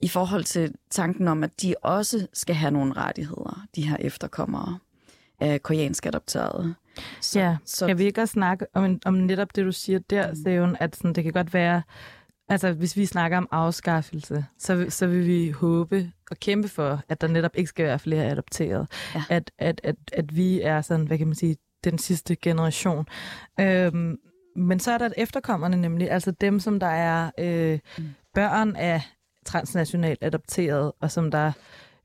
[0.00, 4.78] i forhold til tanken om, at de også skal have nogle rettigheder, de her efterkommere
[5.40, 6.74] af koreansk adopterede.
[7.20, 10.28] Så, Ja, så Kan vi ikke også snakke om, om netop det, du siger der,
[10.30, 10.36] Mm.
[10.44, 11.82] Seven, at sådan, det kan godt være,
[12.48, 17.20] altså hvis vi snakker om afskaffelse, så, så vil vi håbe og kæmpe for, at
[17.20, 18.86] der netop ikke skal være flere adopterede.
[19.14, 19.22] Ja.
[19.28, 23.06] At, at, at, at vi er sådan, hvad kan man sige, den sidste generation.
[23.60, 24.18] Øhm,
[24.56, 28.04] men så er der efterkommerne nemlig, altså dem, som der er øh, Mm.
[28.34, 29.02] børn af
[29.44, 31.52] transnationalt adopteret, og som der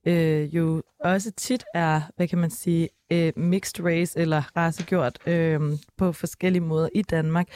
[0.06, 5.62] øh, jo også tit er, hvad kan man sige, øh, mixed race eller racegjort øh,
[5.98, 7.48] på forskellige måder i Danmark.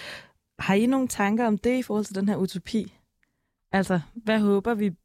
[0.59, 2.93] Har I nogle tanker om det i forhold til den her utopi?
[3.71, 4.95] Altså, hvad håber vi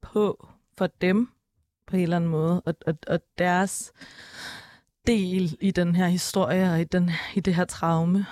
[0.00, 0.48] på
[0.78, 1.28] for dem
[1.86, 3.92] på en eller anden måde, og, og, og deres
[5.06, 8.26] del i den her historie og i, den, i det her traume?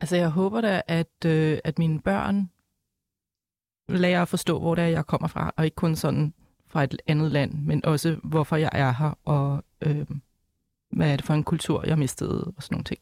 [0.00, 2.50] Altså, jeg håber da, at, øh, at mine børn
[3.88, 6.34] lærer at forstå, hvor det er, jeg kommer fra, og ikke kun sådan
[6.66, 10.06] fra et andet land, men også hvorfor jeg er her, og øh,
[10.90, 13.00] hvad er det for en kultur, jeg mistede, og sådan nogle ting.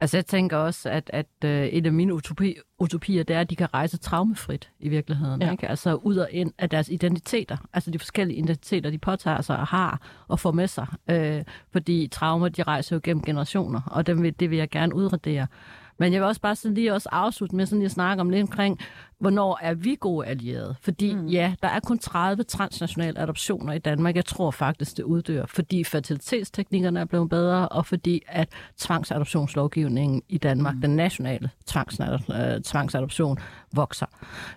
[0.00, 3.50] Altså jeg tænker også, at, at uh, et af mine utopi, utopier, det er, at
[3.50, 5.42] de kan rejse traumefrit i virkeligheden.
[5.42, 5.50] Ja.
[5.50, 5.68] Ikke?
[5.68, 7.56] Altså ud og ind af deres identiteter.
[7.72, 10.86] Altså de forskellige identiteter, de påtager sig og har og får med sig.
[11.12, 14.94] Uh, fordi traumer, de rejser jo gennem generationer, og dem vil, det vil jeg gerne
[14.94, 15.46] udradere.
[15.98, 18.30] Men jeg vil også bare sådan lige også afslutte med sådan lige at snakke om
[18.30, 18.80] lidt omkring,
[19.20, 20.74] hvornår er vi gode allierede?
[20.80, 21.26] Fordi mm.
[21.26, 24.16] ja, der er kun 30 transnationale adoptioner i Danmark.
[24.16, 28.48] Jeg tror faktisk, det uddør, fordi fertilitetsteknikkerne er blevet bedre, og fordi at
[28.78, 30.80] tvangsadoptionslovgivningen i Danmark, mm.
[30.80, 33.38] den nationale øh, tvangsadoption,
[33.72, 34.06] vokser.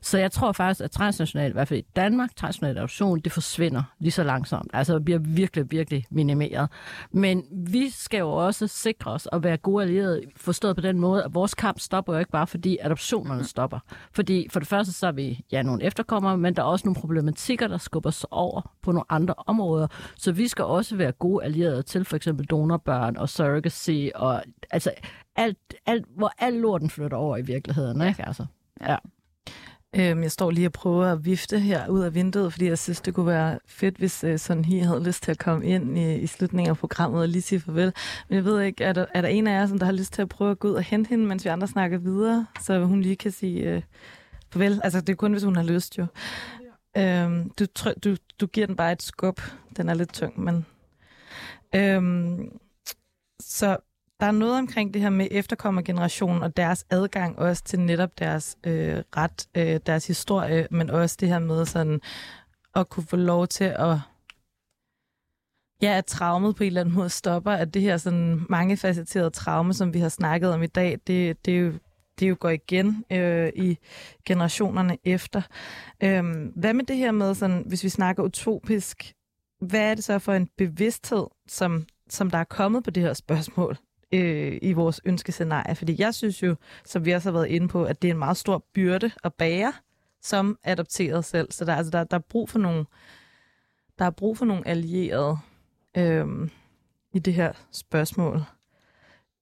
[0.02, 3.84] Så jeg tror faktisk, at transnational, i hvert fald i Danmark, transnational adoption, det forsvinder
[4.00, 4.72] lige så langsomt.
[4.74, 6.70] Altså det bliver virkelig, virkelig minimeret.
[7.12, 11.24] Men vi skal jo også sikre os at være gode allierede, forstået på den måde,
[11.24, 13.80] at vores kamp stopper jo ikke bare, fordi adoptionerne stopper.
[14.12, 17.02] Fordi for det første, så er vi ja, nogle efterkommere, men der er også nogle
[17.02, 19.88] problematikker, der skubber sig over på nogle andre områder.
[20.18, 24.92] Så vi skal også være gode allierede til for eksempel donorbørn og surrogacy, og altså
[25.36, 28.02] alt, alt, hvor al lorten flytter over i virkeligheden.
[28.08, 28.28] Ikke?
[28.28, 28.46] Altså,
[28.82, 28.96] ja.
[29.96, 33.02] Øhm, jeg står lige og prøver at vifte her ud af vinduet, fordi jeg synes,
[33.02, 36.16] det kunne være fedt, hvis øh, sådan hi havde lyst til at komme ind i,
[36.16, 37.94] i slutningen af programmet og lige sige farvel.
[38.30, 40.14] Men jeg ved ikke, er der, er der en af jer, som der har lyst
[40.14, 42.86] til at prøve at gå ud og hente hende, mens vi andre snakker videre, så
[42.86, 43.82] hun lige kan sige øh,
[44.56, 46.06] Vel, Altså, det er kun, hvis hun har lyst jo.
[46.98, 49.42] Øhm, du, try- du, du giver den bare et skub.
[49.78, 50.66] Den er lidt tung, men...
[51.76, 52.60] Øhm,
[53.40, 53.78] så
[54.20, 58.58] der er noget omkring det her med efterkommergenerationen og deres adgang også til netop deres
[58.64, 62.02] øh, ret, øh, deres historie, men også det her med sådan
[62.76, 64.00] at kunne få lov til at
[65.82, 69.74] ja, at traumet på en eller anden måde stopper, at det her sådan mangefacetterede traume,
[69.74, 71.74] som vi har snakket om i dag, det, det er jo
[72.20, 73.78] det jo går igen øh, i
[74.26, 75.42] generationerne efter.
[76.04, 79.14] Øhm, hvad med det her med, sådan, hvis vi snakker utopisk,
[79.62, 83.14] hvad er det så for en bevidsthed, som, som der er kommet på det her
[83.14, 83.78] spørgsmål
[84.14, 85.76] øh, i vores ønskescenarie?
[85.76, 86.56] Fordi jeg synes jo,
[86.86, 89.34] som vi også har været inde på, at det er en meget stor byrde at
[89.34, 89.74] bære
[90.22, 91.52] som adopteret selv.
[91.52, 92.86] Så der, altså, der, der er brug for nogle,
[94.00, 95.38] der er brug for nogle allierede
[95.98, 96.50] øh,
[97.14, 98.42] i det her spørgsmål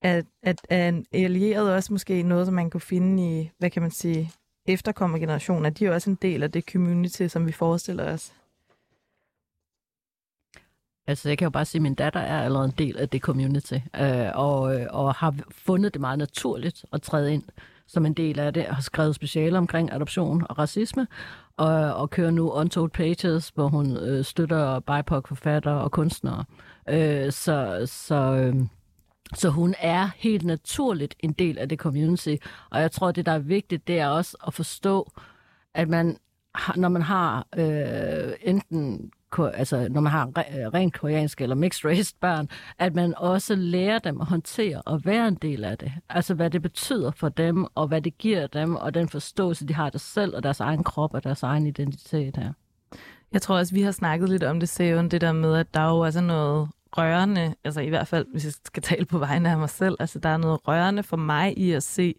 [0.01, 3.81] at, at, at en allieret også måske noget, som man kunne finde i, hvad kan
[3.81, 4.31] man sige,
[4.67, 5.69] efterkommergenerationer.
[5.69, 8.33] De er også en del af det community, som vi forestiller os.
[11.07, 13.21] Altså, jeg kan jo bare sige, at min datter er allerede en del af det
[13.21, 17.43] community, øh, og, øh, og har fundet det meget naturligt at træde ind
[17.87, 21.07] som en del af det, og har skrevet speciale omkring adoption og racisme,
[21.57, 26.43] og, og kører nu Untold Pages, hvor hun øh, støtter BIPOC-forfattere og kunstnere.
[26.89, 28.55] Øh, så så øh,
[29.33, 32.35] så hun er helt naturligt en del af det community.
[32.69, 35.11] Og jeg tror, det der er vigtigt, det er også at forstå,
[35.73, 36.17] at man,
[36.75, 42.15] når man har øh, enten altså når man har øh, rent koreanske eller mixed race
[42.21, 45.91] børn, at man også lærer dem at håndtere og være en del af det.
[46.09, 49.73] Altså hvad det betyder for dem, og hvad det giver dem, og den forståelse, de
[49.73, 52.53] har af sig selv, og deres egen krop, og deres egen identitet her.
[53.31, 55.79] Jeg tror også, vi har snakket lidt om det, Seven, det der med, at der
[55.79, 59.51] er jo også noget rørende, altså i hvert fald, hvis jeg skal tale på vegne
[59.51, 62.15] af mig selv, altså der er noget rørende for mig i at se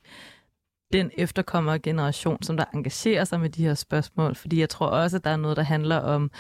[0.93, 5.17] den efterkommere generation, som der engagerer sig med de her spørgsmål, fordi jeg tror også,
[5.17, 6.31] at der er noget, der handler om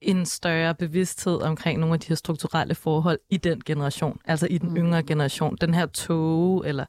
[0.00, 4.58] en større bevidsthed omkring nogle af de her strukturelle forhold i den generation, altså i
[4.58, 4.76] den mm.
[4.76, 5.56] yngre generation.
[5.60, 6.84] Den her tog, eller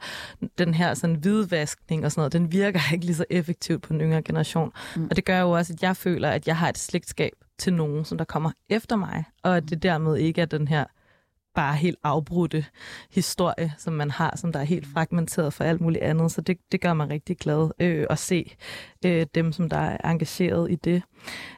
[0.58, 4.02] den her sådan hvidvaskning og sådan noget, den virker ikke lige så effektivt på den
[4.02, 4.72] yngre generation.
[4.96, 5.08] Mm.
[5.10, 8.06] Og det gør jo også, at jeg føler, at jeg har et slægtskab til nogen,
[8.06, 10.86] som der kommer efter mig, og at det dermed ikke er den her
[11.58, 12.66] bare helt afbrudte
[13.12, 16.32] historie, som man har, som der er helt fragmenteret for alt muligt andet.
[16.32, 18.56] Så det, det gør mig rigtig glad øh, at se
[19.06, 21.04] øh, dem, som der er engageret i det.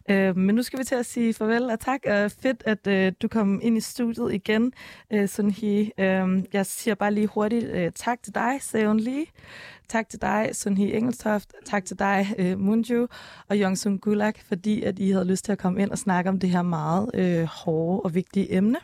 [0.10, 2.00] Øh, men nu skal vi til at sige farvel og tak.
[2.06, 4.74] og fedt, at øh, du kom ind i studiet igen,
[5.14, 5.92] øh, Sunhi.
[5.98, 9.26] Øh, jeg siger bare lige hurtigt øh, tak til dig, Seon Lee.
[9.90, 11.54] Tak til dig, Sun Hee Engelstoft.
[11.66, 13.08] Tak til dig, øh, Munju
[13.50, 16.30] og Jongsun Gulag, Gulak, fordi at I havde lyst til at komme ind og snakke
[16.30, 18.78] om det her meget øh, hårde og vigtige emne.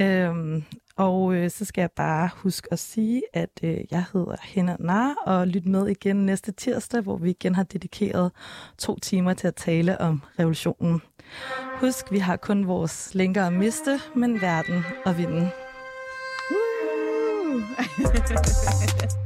[0.00, 0.64] Øhm,
[0.96, 5.14] Og øh, så skal jeg bare huske at sige, at øh, jeg hedder Henna Nar,
[5.26, 8.32] og lyt med igen næste tirsdag, hvor vi igen har dedikeret
[8.78, 11.00] to timer til at tale om revolutionen.
[11.80, 15.50] Husk, vi har kun vores længere at miste, men verden at vinde.